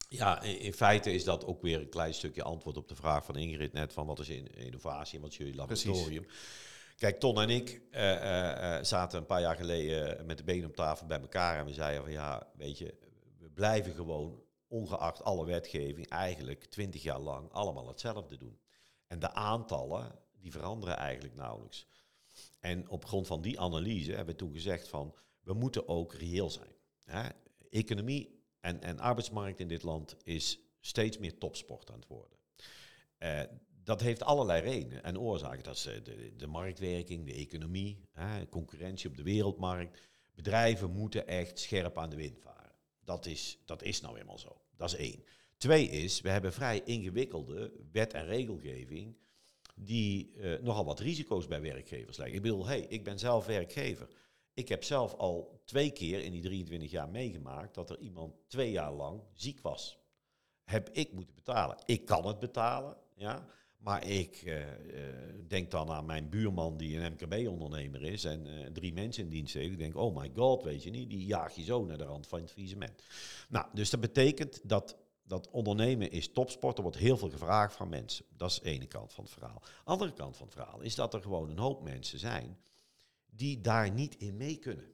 Ja, 0.10 0.42
in, 0.42 0.74
feite 0.74 1.14
is 1.14 1.24
dat 1.24 1.46
ook 1.46 1.62
weer 1.62 1.80
een 1.80 1.90
klein 1.90 2.14
stukje 2.14 2.44
antwoord 2.44 2.78
op 2.78 2.88
de 2.88 2.96
vraag 2.96 3.26
van 3.26 3.36
Ingrid 3.36 3.74
net 3.74 3.94
van 3.94 4.06
wat 4.06 4.20
is 4.20 4.30
innovatie 4.30 5.16
en 5.16 5.22
wat 5.22 5.32
is 5.32 5.38
jullie 5.38 5.56
laboratorium. 5.56 6.24
Precies. 6.24 6.74
Kijk, 6.96 7.20
Ton 7.20 7.42
en 7.42 7.50
ik 7.50 7.82
uh, 7.92 8.02
uh, 8.02 8.84
zaten 8.84 9.20
een 9.20 9.26
paar 9.26 9.42
jaar 9.42 9.56
geleden 9.56 10.26
met 10.26 10.38
de 10.38 10.44
benen 10.44 10.70
op 10.70 10.76
tafel 10.76 11.08
bij 11.08 11.20
elkaar 11.20 11.60
en 11.60 11.66
we 11.66 11.74
zeiden 11.74 12.04
van 12.04 12.12
ja, 12.12 12.48
weet 12.58 12.78
je, 12.78 12.98
we 13.40 13.50
blijven 13.50 13.94
gewoon 13.94 14.44
ongeacht 14.68 15.24
alle 15.24 15.46
wetgeving 15.46 16.10
eigenlijk 16.10 16.66
twintig 16.66 17.04
jaar 17.04 17.20
lang 17.20 17.52
allemaal 17.52 17.88
hetzelfde 17.88 18.38
doen. 18.38 18.60
En 19.08 19.20
de 19.20 19.34
aantallen, 19.34 20.20
die 20.40 20.52
veranderen 20.52 20.98
eigenlijk 20.98 21.36
nauwelijks. 21.36 21.88
En 22.60 22.90
op 22.90 23.06
grond 23.06 23.28
van 23.28 23.42
die 23.42 23.60
analyse 23.60 24.12
hebben 24.12 24.36
we 24.36 24.42
toen 24.42 24.54
gezegd 24.54 24.88
van, 24.88 25.16
we 25.42 25.54
moeten 25.54 25.88
ook 25.88 26.14
reëel 26.14 26.50
zijn. 26.50 26.76
Hè? 27.04 27.30
Economie 27.70 28.44
en, 28.60 28.82
en 28.82 29.00
arbeidsmarkt 29.00 29.60
in 29.60 29.68
dit 29.68 29.84
land 29.84 30.16
is 30.24 30.60
steeds 30.80 31.18
meer 31.18 31.38
topsport 31.38 31.92
aan 31.92 32.00
het 32.00 32.08
worden. 32.08 32.38
Dat 33.86 34.02
heeft 34.02 34.24
allerlei 34.24 34.62
redenen 34.62 35.04
en 35.04 35.20
oorzaken. 35.20 35.64
Dat 35.64 35.76
is 35.76 35.88
uh, 35.88 35.94
de, 36.04 36.36
de, 36.36 36.48
marktwerking, 36.48 37.26
de 37.26 37.34
economie, 37.34 38.06
hè, 38.12 38.50
concurrentie 38.50 39.10
op 39.10 39.18
de 39.18 39.24
wereldmarkt. 39.24 40.02
Bedrijven 40.36 40.92
moeten 40.92 41.28
echt 41.28 41.60
scherp 41.60 41.98
aan 41.98 42.10
de 42.10 42.16
wind 42.16 42.40
varen. 42.40 42.72
Dat 43.04 43.26
is, 43.26 43.60
dat 43.66 43.82
is 43.82 44.02
nou 44.02 44.20
eenmaal 44.20 44.40
zo. 44.40 44.62
Dat 44.78 44.94
is 44.94 44.96
één. 44.96 45.24
Twee 45.58 45.90
is, 45.90 46.22
we 46.22 46.30
hebben 46.30 46.54
vrij 46.54 46.82
ingewikkelde 46.86 47.72
wet- 47.92 48.14
en 48.14 48.26
regelgeving 48.26 49.18
die 49.76 50.34
uh, 50.36 50.60
nogal 50.60 50.86
wat 50.86 51.00
risico's 51.00 51.48
bij 51.48 51.62
werkgevers 51.62 52.18
leggen. 52.18 52.36
Ik 52.36 52.42
bedoel, 52.42 52.66
hey, 52.66 52.80
ik 52.80 53.04
ben 53.04 53.20
zelf 53.20 53.46
werkgever. 53.46 54.08
Ik 54.54 54.68
heb 54.68 54.84
zelf 54.84 55.14
al 55.14 55.62
twee 55.66 55.92
keer 55.92 56.24
in 56.24 56.32
die 56.32 56.42
23 56.42 56.92
jaar 56.92 57.10
meegemaakt 57.10 57.76
dat 57.76 57.90
er 57.90 58.00
iemand 58.00 58.34
twee 58.48 58.72
jaar 58.72 58.92
lang 58.92 59.22
ziek 59.34 59.62
was. 59.62 60.00
Heb 60.64 60.90
ik 60.90 61.14
moeten 61.14 61.36
betalen. 61.36 61.78
Ik 61.86 62.06
kan 62.06 62.28
het 62.28 62.40
betalen, 62.40 62.98
ja. 63.16 63.48
Maar 63.86 64.08
ik 64.08 64.42
uh, 64.46 64.66
denk 65.48 65.72
dan 65.72 65.90
aan 65.90 66.06
mijn 66.06 66.30
buurman 66.30 66.78
die 66.78 66.98
een 66.98 67.12
MKB-ondernemer 67.12 68.04
is 68.04 68.24
en 68.24 68.48
uh, 68.48 68.66
drie 68.66 68.94
mensen 68.94 69.24
in 69.24 69.30
dienst 69.30 69.54
heeft. 69.54 69.72
Ik 69.72 69.78
denk, 69.78 69.96
oh 69.96 70.16
my 70.16 70.32
god, 70.36 70.64
weet 70.64 70.84
je 70.84 70.90
niet, 70.90 71.10
die 71.10 71.26
jaag 71.26 71.56
je 71.56 71.64
zo 71.64 71.86
naar 71.86 71.98
de 71.98 72.04
rand 72.04 72.28
van 72.28 72.42
het 72.42 72.52
faillissement. 72.52 73.04
Nou, 73.50 73.66
dus 73.74 73.90
dat 73.90 74.00
betekent 74.00 74.70
dat, 74.70 74.98
dat 75.24 75.50
ondernemen 75.50 76.12
is 76.12 76.32
topsport. 76.32 76.78
Er 76.78 76.84
wordt 76.84 76.98
heel 76.98 77.18
veel 77.18 77.30
gevraagd 77.30 77.76
van 77.76 77.90
mensen. 77.90 78.26
Dat 78.38 78.50
is 78.50 78.60
de 78.60 78.70
ene 78.70 78.86
kant 78.86 79.14
van 79.14 79.24
het 79.24 79.34
verhaal. 79.34 79.62
Andere 79.84 80.14
kant 80.14 80.38
van 80.38 80.46
het 80.46 80.56
verhaal 80.56 80.82
is 80.82 80.96
dat 80.96 81.14
er 81.14 81.22
gewoon 81.22 81.50
een 81.50 81.60
hoop 81.60 81.84
mensen 81.84 82.20
zijn 82.20 82.58
die 83.30 83.62
daar 83.62 83.92
niet 83.92 84.16
in 84.16 84.38
mee 84.38 84.58
kunnen. 84.58 84.94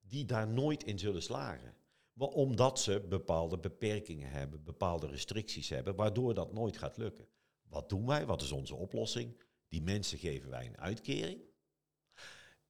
Die 0.00 0.24
daar 0.24 0.48
nooit 0.48 0.84
in 0.84 0.98
zullen 0.98 1.22
slagen. 1.22 1.74
Omdat 2.16 2.80
ze 2.80 3.06
bepaalde 3.08 3.58
beperkingen 3.58 4.30
hebben, 4.30 4.64
bepaalde 4.64 5.06
restricties 5.06 5.68
hebben, 5.68 5.94
waardoor 5.94 6.34
dat 6.34 6.52
nooit 6.52 6.76
gaat 6.76 6.96
lukken. 6.96 7.26
Wat 7.72 7.88
doen 7.88 8.06
wij? 8.06 8.26
Wat 8.26 8.42
is 8.42 8.52
onze 8.52 8.74
oplossing? 8.74 9.36
Die 9.68 9.82
mensen 9.82 10.18
geven 10.18 10.50
wij 10.50 10.66
een 10.66 10.78
uitkering. 10.78 11.40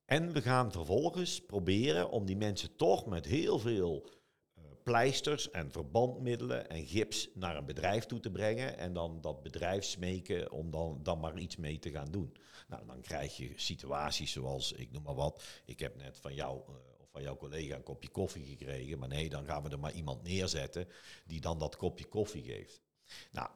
En 0.04 0.32
we 0.32 0.42
gaan 0.42 0.72
vervolgens 0.72 1.44
proberen 1.44 2.10
om 2.10 2.26
die 2.26 2.36
mensen 2.36 2.76
toch 2.76 3.06
met 3.06 3.24
heel 3.24 3.58
veel 3.58 4.10
uh, 4.58 4.64
pleisters 4.82 5.50
en 5.50 5.70
verbandmiddelen 5.70 6.68
en 6.68 6.86
gips 6.86 7.28
naar 7.34 7.56
een 7.56 7.66
bedrijf 7.66 8.06
toe 8.06 8.20
te 8.20 8.30
brengen. 8.30 8.78
En 8.78 8.92
dan 8.92 9.20
dat 9.20 9.42
bedrijf 9.42 9.84
smeken 9.84 10.52
om 10.52 10.70
dan, 10.70 11.00
dan 11.02 11.20
maar 11.20 11.38
iets 11.38 11.56
mee 11.56 11.78
te 11.78 11.90
gaan 11.90 12.10
doen. 12.10 12.36
Nou, 12.68 12.86
dan 12.86 13.00
krijg 13.00 13.36
je 13.36 13.52
situaties 13.56 14.32
zoals, 14.32 14.72
ik 14.72 14.92
noem 14.92 15.02
maar 15.02 15.14
wat, 15.14 15.44
ik 15.64 15.78
heb 15.78 15.96
net 15.96 16.18
van 16.20 16.34
jou 16.34 16.60
uh, 16.68 16.74
of 16.98 17.10
van 17.10 17.22
jouw 17.22 17.36
collega 17.36 17.76
een 17.76 17.82
kopje 17.82 18.08
koffie 18.08 18.44
gekregen, 18.44 18.98
maar 18.98 19.08
nee, 19.08 19.28
dan 19.28 19.44
gaan 19.44 19.62
we 19.62 19.68
er 19.68 19.78
maar 19.78 19.94
iemand 19.94 20.22
neerzetten 20.22 20.88
die 21.26 21.40
dan 21.40 21.58
dat 21.58 21.76
kopje 21.76 22.06
koffie 22.06 22.42
geeft. 22.42 22.82
Nou, 23.30 23.50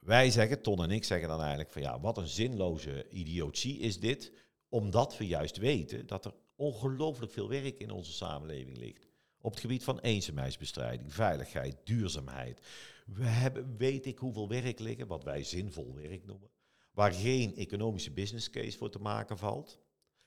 wij 0.00 0.30
zeggen, 0.30 0.62
Ton 0.62 0.82
en 0.82 0.90
ik 0.90 1.04
zeggen 1.04 1.28
dan 1.28 1.40
eigenlijk 1.40 1.70
van 1.70 1.82
ja, 1.82 2.00
wat 2.00 2.18
een 2.18 2.28
zinloze 2.28 3.08
idiotie 3.08 3.78
is 3.78 4.00
dit, 4.00 4.32
omdat 4.68 5.16
we 5.16 5.26
juist 5.26 5.56
weten 5.56 6.06
dat 6.06 6.24
er 6.24 6.34
ongelooflijk 6.56 7.32
veel 7.32 7.48
werk 7.48 7.78
in 7.78 7.90
onze 7.90 8.12
samenleving 8.12 8.76
ligt. 8.76 9.08
Op 9.40 9.50
het 9.50 9.60
gebied 9.60 9.84
van 9.84 9.98
eenzaamheidsbestrijding, 9.98 11.14
veiligheid, 11.14 11.76
duurzaamheid. 11.84 12.60
We 13.06 13.24
hebben, 13.24 13.76
weet 13.76 14.06
ik 14.06 14.18
hoeveel 14.18 14.48
werk 14.48 14.78
liggen, 14.78 15.06
wat 15.06 15.24
wij 15.24 15.44
zinvol 15.44 15.94
werk 15.94 16.26
noemen 16.26 16.50
waar 16.92 17.12
geen 17.12 17.56
economische 17.56 18.10
business 18.10 18.50
case 18.50 18.78
voor 18.78 18.90
te 18.90 18.98
maken 18.98 19.38
valt. 19.38 19.78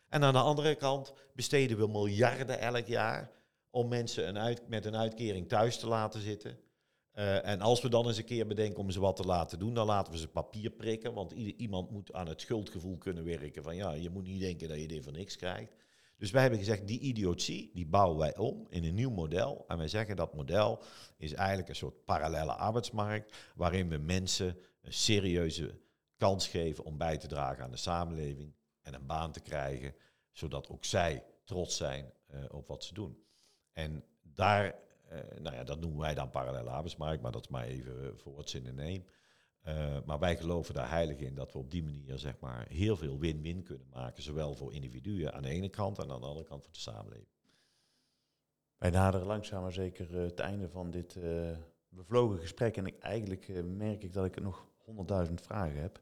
En 0.09 0.23
aan 0.23 0.33
de 0.33 0.39
andere 0.39 0.75
kant 0.75 1.13
besteden 1.33 1.77
we 1.77 1.87
miljarden 1.87 2.59
elk 2.59 2.87
jaar 2.87 3.31
om 3.69 3.87
mensen 3.87 4.35
een 4.35 4.57
met 4.67 4.85
een 4.85 4.95
uitkering 4.95 5.47
thuis 5.47 5.77
te 5.77 5.87
laten 5.87 6.21
zitten. 6.21 6.59
Uh, 7.15 7.45
en 7.47 7.61
als 7.61 7.81
we 7.81 7.89
dan 7.89 8.07
eens 8.07 8.17
een 8.17 8.25
keer 8.25 8.47
bedenken 8.47 8.79
om 8.79 8.91
ze 8.91 8.99
wat 8.99 9.15
te 9.15 9.23
laten 9.23 9.59
doen, 9.59 9.73
dan 9.73 9.85
laten 9.85 10.13
we 10.13 10.19
ze 10.19 10.27
papier 10.27 10.69
prikken. 10.69 11.13
Want 11.13 11.31
iemand 11.31 11.91
moet 11.91 12.13
aan 12.13 12.27
het 12.27 12.41
schuldgevoel 12.41 12.97
kunnen 12.97 13.23
werken 13.23 13.63
van 13.63 13.75
ja, 13.75 13.91
je 13.91 14.09
moet 14.09 14.25
niet 14.25 14.39
denken 14.39 14.67
dat 14.67 14.79
je 14.79 14.87
dit 14.87 15.03
voor 15.03 15.13
niks 15.13 15.35
krijgt. 15.35 15.73
Dus 16.17 16.31
wij 16.31 16.41
hebben 16.41 16.59
gezegd, 16.59 16.87
die 16.87 16.99
idiotie, 16.99 17.71
die 17.73 17.85
bouwen 17.85 18.17
wij 18.17 18.37
om 18.37 18.67
in 18.69 18.83
een 18.83 18.95
nieuw 18.95 19.09
model. 19.09 19.65
En 19.67 19.77
wij 19.77 19.87
zeggen 19.87 20.15
dat 20.15 20.33
model 20.33 20.81
is 21.17 21.33
eigenlijk 21.33 21.69
een 21.69 21.75
soort 21.75 22.05
parallele 22.05 22.53
arbeidsmarkt, 22.53 23.37
waarin 23.55 23.89
we 23.89 23.97
mensen 23.97 24.57
een 24.81 24.93
serieuze 24.93 25.79
kans 26.17 26.47
geven 26.47 26.83
om 26.83 26.97
bij 26.97 27.17
te 27.17 27.27
dragen 27.27 27.63
aan 27.63 27.71
de 27.71 27.77
samenleving 27.77 28.53
en 28.81 28.93
een 28.93 29.05
baan 29.05 29.31
te 29.31 29.39
krijgen, 29.39 29.95
zodat 30.31 30.69
ook 30.69 30.85
zij 30.85 31.23
trots 31.43 31.77
zijn 31.77 32.13
uh, 32.33 32.43
op 32.49 32.67
wat 32.67 32.83
ze 32.83 32.93
doen. 32.93 33.23
En 33.71 34.03
daar, 34.21 34.75
nou 35.39 35.55
ja, 35.55 35.63
dat 35.63 35.79
noemen 35.79 35.99
wij 35.99 36.13
dan 36.13 36.29
parallele 36.29 36.69
arbeidsmarkt, 36.69 37.21
maar 37.21 37.31
dat 37.31 37.43
is 37.43 37.49
maar 37.49 37.65
even 37.65 38.17
voor 38.17 38.35
wat 38.35 38.49
zin 38.49 38.65
in 38.65 38.75
neem. 38.75 39.05
Uh, 39.67 39.97
maar 40.05 40.19
wij 40.19 40.37
geloven 40.37 40.73
daar 40.73 40.89
heilig 40.89 41.17
in 41.17 41.35
dat 41.35 41.51
we 41.51 41.59
op 41.59 41.71
die 41.71 41.83
manier 41.83 42.17
zeg 42.17 42.39
maar, 42.39 42.67
heel 42.69 42.97
veel 42.97 43.19
win-win 43.19 43.63
kunnen 43.63 43.87
maken, 43.89 44.23
zowel 44.23 44.55
voor 44.55 44.73
individuen 44.73 45.33
aan 45.33 45.41
de 45.41 45.49
ene 45.49 45.69
kant 45.69 45.97
en 45.97 46.11
aan 46.11 46.21
de 46.21 46.27
andere 46.27 46.47
kant 46.47 46.63
voor 46.63 46.73
de 46.73 46.79
samenleving. 46.79 47.27
Wij 48.77 48.89
naderen 48.89 49.27
langzaam 49.27 49.61
maar 49.61 49.71
zeker 49.71 50.13
het 50.13 50.39
einde 50.39 50.69
van 50.69 50.91
dit 50.91 51.17
bevlogen 51.89 52.39
gesprek 52.39 52.77
en 52.77 52.85
ik, 52.85 52.99
eigenlijk 52.99 53.63
merk 53.63 54.03
ik 54.03 54.13
dat 54.13 54.25
ik 54.25 54.41
nog 54.41 54.67
honderdduizend 54.77 55.41
vragen 55.41 55.81
heb. 55.81 56.01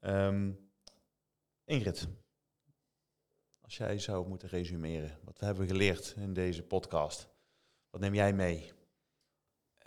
Um, 0.00 0.70
Ingrid, 1.64 2.08
als 3.60 3.76
jij 3.76 3.98
zou 3.98 4.28
moeten 4.28 4.48
resumeren, 4.48 5.18
wat 5.24 5.38
we 5.38 5.46
hebben 5.46 5.66
geleerd 5.66 6.14
in 6.16 6.32
deze 6.32 6.62
podcast, 6.62 7.28
wat 7.90 8.00
neem 8.00 8.14
jij 8.14 8.32
mee 8.32 8.72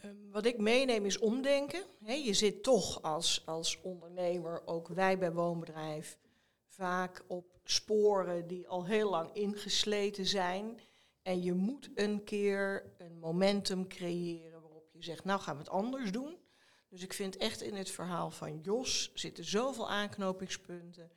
Ehm, 0.03 0.29
wat 0.31 0.45
ik 0.45 0.57
meeneem 0.57 1.05
is 1.05 1.19
omdenken. 1.19 1.83
je 1.99 2.33
zit 2.33 2.63
toch 2.63 3.01
als, 3.01 3.43
als 3.45 3.81
ondernemer, 3.81 4.61
ook 4.67 4.87
wij 4.87 5.17
bij 5.17 5.31
Woonbedrijf, 5.31 6.17
vaak 6.65 7.23
op 7.27 7.59
sporen 7.63 8.47
die 8.47 8.67
al 8.67 8.85
heel 8.85 9.09
lang 9.09 9.33
ingesleten 9.33 10.25
zijn. 10.25 10.79
En 11.21 11.41
je 11.41 11.53
moet 11.53 11.89
een 11.95 12.23
keer 12.23 12.93
een 12.97 13.19
momentum 13.19 13.87
creëren 13.87 14.61
waarop 14.61 14.89
je 14.91 15.03
zegt, 15.03 15.23
nou 15.23 15.39
gaan 15.39 15.55
we 15.55 15.61
het 15.61 15.69
anders 15.69 16.11
doen. 16.11 16.37
Dus 16.89 17.03
ik 17.03 17.13
vind 17.13 17.37
echt 17.37 17.61
in 17.61 17.75
het 17.75 17.89
verhaal 17.89 18.31
van 18.31 18.59
Jos 18.61 19.11
zitten 19.13 19.43
zoveel 19.43 19.89
aanknopingspunten 19.89 21.11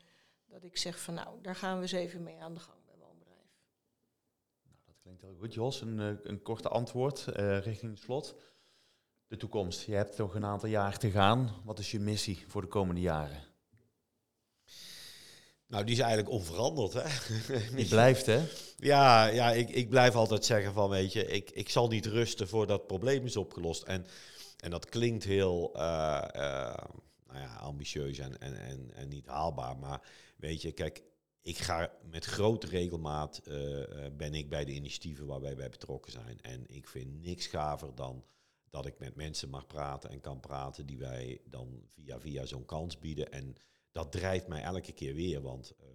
dat 0.47 0.65
ik 0.65 0.77
zeg 0.77 1.01
van 1.01 1.15
nou, 1.15 1.41
daar 1.43 1.57
gaan 1.57 1.77
we 1.77 1.83
eens 1.83 1.93
even 1.93 2.23
mee 2.23 2.41
aan 2.41 2.55
de 2.55 2.61
gang 2.61 2.85
bij 2.85 2.97
Woonbedrijf. 2.99 3.59
Nou, 4.63 4.77
dat 4.85 4.96
klinkt 5.07 5.23
heel 5.23 5.37
goed, 5.41 5.55
Jos. 5.55 5.81
Een, 5.81 5.99
uh, 5.99 6.11
een 6.23 6.43
korte 6.43 6.69
antwoord 6.69 7.27
uh, 7.29 7.59
richting 7.61 7.93
het 7.93 8.01
slot. 8.01 8.35
De 9.29 9.37
toekomst. 9.37 9.83
Je 9.83 9.95
hebt 9.95 10.17
toch 10.17 10.35
een 10.35 10.45
aantal 10.45 10.69
jaar 10.69 10.99
te 10.99 11.11
gaan. 11.11 11.63
Wat 11.65 11.79
is 11.79 11.91
je 11.91 12.01
missie 12.01 12.45
voor 12.49 12.61
de 12.61 12.69
komende 12.69 13.01
jaren? 13.01 13.43
Nou, 15.67 15.85
die 15.85 15.95
is 15.95 16.01
eigenlijk 16.01 16.31
onveranderd. 16.31 16.93
Hè? 16.93 17.05
Die 17.77 17.89
blijft, 17.89 18.27
hè? 18.27 18.45
Ja, 18.77 19.27
ja 19.27 19.53
ik, 19.53 19.69
ik 19.69 19.89
blijf 19.89 20.15
altijd 20.15 20.45
zeggen 20.45 20.73
van, 20.73 20.91
weet 20.91 21.13
je, 21.13 21.27
ik, 21.27 21.51
ik 21.51 21.69
zal 21.69 21.89
niet 21.89 22.07
rusten 22.07 22.49
voordat 22.49 22.79
het 22.79 22.87
probleem 22.87 23.25
is 23.25 23.37
opgelost. 23.37 23.83
En, 23.83 24.07
en 24.59 24.71
dat 24.71 24.89
klinkt 24.89 25.25
heel 25.25 25.71
uh, 25.75 25.81
nou 27.27 27.39
ja, 27.39 27.57
ambitieus 27.57 28.19
en, 28.19 28.41
en, 28.41 28.61
en, 28.61 28.91
en 28.95 29.09
niet 29.09 29.27
haalbaar. 29.27 29.77
Maar 29.77 30.03
weet 30.37 30.63
je, 30.63 30.73
kijk, 30.73 31.03
ik 31.47 31.59
ga 31.59 31.93
met 32.11 32.25
grote 32.25 32.67
regelmaat, 32.67 33.41
uh, 33.45 33.85
ben 34.17 34.35
ik 34.35 34.49
bij 34.49 34.65
de 34.65 34.73
initiatieven 34.73 35.27
waar 35.27 35.41
wij 35.41 35.57
bij 35.57 35.69
betrokken 35.69 36.13
zijn. 36.13 36.41
En 36.41 36.65
ik 36.67 36.89
vind 36.89 37.23
niks 37.23 37.47
gaver 37.47 37.95
dan 37.95 38.25
dat 38.71 38.87
ik 38.87 38.99
met 38.99 39.15
mensen 39.15 39.49
mag 39.49 39.67
praten 39.67 40.11
en 40.11 40.21
kan 40.21 40.41
praten 40.41 40.87
die 40.87 40.99
wij 40.99 41.41
dan 41.45 41.83
via, 41.95 42.21
via 42.21 42.47
zo'n 42.47 42.65
kans 42.65 42.99
bieden. 42.99 43.33
En 43.33 43.55
dat 43.93 44.13
drijft 44.13 44.49
mij 44.49 44.63
elke 44.63 44.93
keer 44.93 45.15
weer, 45.15 45.43
want 45.43 45.75
uh, 45.81 45.87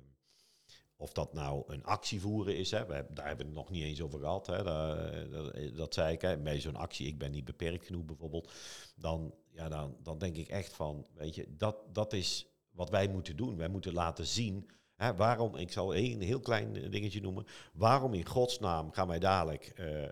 of 0.96 1.12
dat 1.12 1.34
nou 1.34 1.64
een 1.68 1.84
actie 1.84 2.22
voeren 2.22 2.58
is, 2.58 2.72
hè, 2.72 2.86
we, 2.86 3.06
daar 3.10 3.28
hebben 3.28 3.46
we 3.46 3.52
het 3.52 3.62
nog 3.62 3.70
niet 3.70 3.84
eens 3.84 4.02
over 4.02 4.20
gehad. 4.20 4.48
Hè, 4.48 4.64
dat, 4.64 5.32
dat, 5.32 5.76
dat, 5.76 5.94
zei 5.94 6.14
ik, 6.14 6.22
hè, 6.22 6.38
bij 6.38 6.60
zo'n 6.60 6.76
actie, 6.76 7.08
ik 7.08 7.18
ben 7.18 7.32
niet 7.32 7.46
beperkt 7.46 7.86
genoeg 7.86 8.06
bijvoorbeeld, 8.06 8.52
dan, 8.96 9.34
ja, 9.50 9.70
dan, 9.70 9.98
dan 10.04 10.18
denk 10.18 10.36
ik 10.36 10.48
echt 10.48 10.74
van, 10.74 11.08
weet 11.14 11.36
je, 11.36 11.56
dat, 11.56 11.96
dat 11.96 12.14
is 12.14 12.46
wat 12.70 12.90
wij 12.90 13.08
moeten 13.08 13.36
doen. 13.36 13.58
Wij 13.58 13.70
moeten 13.70 13.94
laten 13.94 14.26
zien 14.26 14.70
Waarom, 15.16 15.56
ik 15.56 15.72
zal 15.72 15.94
één 15.94 16.22
heel 16.22 16.40
klein 16.40 16.92
dingetje 16.92 17.22
noemen. 17.22 17.46
Waarom 17.74 18.14
in 18.14 18.26
godsnaam 18.26 18.92
gaan 18.92 19.08
wij 19.08 19.20
dadelijk 19.20 19.74
uh, 19.80 20.02
uh, 20.02 20.08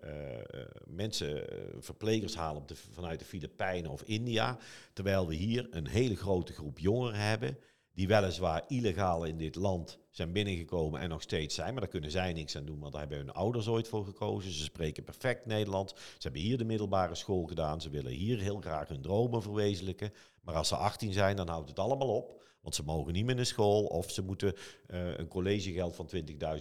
mensen, 0.85 1.43
verplegers 1.79 2.35
halen 2.35 2.63
de, 2.65 2.75
vanuit 2.75 3.19
de 3.19 3.25
Filipijnen 3.25 3.91
of 3.91 4.01
India, 4.01 4.57
terwijl 4.93 5.27
we 5.27 5.35
hier 5.35 5.67
een 5.71 5.87
hele 5.87 6.15
grote 6.15 6.53
groep 6.53 6.79
jongeren 6.79 7.19
hebben 7.19 7.57
die 7.99 8.07
weliswaar 8.07 8.63
illegaal 8.67 9.23
in 9.23 9.37
dit 9.37 9.55
land 9.55 9.99
zijn 10.09 10.31
binnengekomen 10.31 11.01
en 11.01 11.09
nog 11.09 11.21
steeds 11.21 11.55
zijn. 11.55 11.71
Maar 11.71 11.81
daar 11.81 11.89
kunnen 11.89 12.11
zij 12.11 12.33
niks 12.33 12.55
aan 12.57 12.65
doen, 12.65 12.79
want 12.79 12.91
daar 12.91 13.01
hebben 13.01 13.19
hun 13.19 13.31
ouders 13.31 13.67
ooit 13.67 13.87
voor 13.87 14.05
gekozen. 14.05 14.51
Ze 14.51 14.63
spreken 14.63 15.03
perfect 15.03 15.45
Nederlands. 15.45 15.93
Ze 15.93 16.17
hebben 16.19 16.41
hier 16.41 16.57
de 16.57 16.65
middelbare 16.65 17.15
school 17.15 17.45
gedaan. 17.45 17.81
Ze 17.81 17.89
willen 17.89 18.11
hier 18.11 18.39
heel 18.39 18.59
graag 18.59 18.87
hun 18.87 19.01
dromen 19.01 19.41
verwezenlijken. 19.41 20.13
Maar 20.41 20.55
als 20.55 20.67
ze 20.67 20.75
18 20.75 21.13
zijn, 21.13 21.35
dan 21.35 21.47
houdt 21.47 21.69
het 21.69 21.79
allemaal 21.79 22.15
op. 22.15 22.43
Want 22.61 22.75
ze 22.75 22.83
mogen 22.83 23.13
niet 23.13 23.25
meer 23.25 23.35
naar 23.35 23.45
school 23.45 23.85
of 23.85 24.11
ze 24.11 24.21
moeten 24.21 24.53
uh, 24.87 25.17
een 25.17 25.27
collegegeld 25.27 25.95
van 25.95 26.09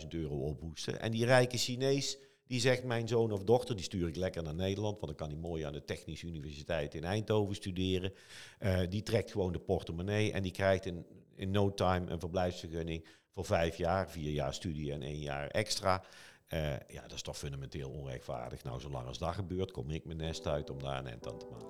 20.000 0.00 0.08
euro 0.08 0.36
ophoesten. 0.36 1.00
En 1.00 1.10
die 1.10 1.24
rijke 1.24 1.56
Chinees, 1.56 2.18
die 2.46 2.60
zegt 2.60 2.84
mijn 2.84 3.08
zoon 3.08 3.32
of 3.32 3.44
dochter, 3.44 3.76
die 3.76 3.84
stuur 3.84 4.08
ik 4.08 4.16
lekker 4.16 4.42
naar 4.42 4.54
Nederland, 4.54 5.00
want 5.00 5.06
dan 5.06 5.14
kan 5.14 5.28
hij 5.28 5.48
mooi 5.48 5.62
aan 5.62 5.72
de 5.72 5.84
Technische 5.84 6.26
Universiteit 6.26 6.94
in 6.94 7.04
Eindhoven 7.04 7.54
studeren. 7.54 8.12
Uh, 8.60 8.80
die 8.88 9.02
trekt 9.02 9.30
gewoon 9.30 9.52
de 9.52 9.58
portemonnee 9.58 10.32
en 10.32 10.42
die 10.42 10.52
krijgt 10.52 10.86
in, 10.86 11.06
in 11.34 11.50
no 11.50 11.74
time 11.74 12.10
een 12.10 12.20
verblijfsvergunning 12.20 13.06
voor 13.34 13.44
vijf 13.44 13.76
jaar, 13.76 14.10
vier 14.10 14.30
jaar 14.30 14.54
studie 14.54 14.92
en 14.92 15.02
één 15.02 15.20
jaar 15.20 15.48
extra. 15.48 16.04
Uh, 16.48 16.70
ja, 16.70 17.02
dat 17.02 17.12
is 17.12 17.22
toch 17.22 17.38
fundamenteel 17.38 17.90
onrechtvaardig. 17.90 18.64
Nou, 18.64 18.80
zolang 18.80 19.06
als 19.06 19.18
dat 19.18 19.34
gebeurt, 19.34 19.70
kom 19.70 19.90
ik 19.90 20.04
mijn 20.04 20.18
nest 20.18 20.46
uit 20.46 20.70
om 20.70 20.82
daar 20.82 20.98
een 20.98 21.06
end 21.06 21.28
aan 21.28 21.38
te 21.38 21.46
maken. 21.50 21.68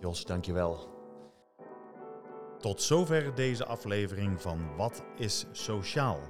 Jos, 0.00 0.24
dankjewel. 0.24 0.97
Tot 2.60 2.82
zover 2.82 3.34
deze 3.34 3.64
aflevering 3.64 4.42
van 4.42 4.76
Wat 4.76 5.02
is 5.16 5.46
Sociaal? 5.52 6.20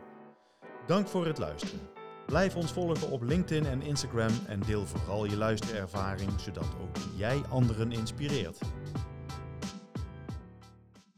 Dank 0.87 1.09
voor 1.09 1.27
het 1.27 1.39
luisteren. 1.39 1.81
Blijf 2.27 2.57
ons 2.57 2.73
volgen 2.73 3.11
op 3.11 3.23
LinkedIn 3.23 3.67
en 3.67 3.83
Instagram 3.83 4.33
en 4.47 4.61
deel 4.61 4.87
vooral 4.87 5.25
je 5.25 5.37
luisterervaring, 5.37 6.41
zodat 6.41 6.67
ook 6.81 6.97
jij 7.17 7.41
anderen 7.49 7.93
inspireert. 7.93 8.59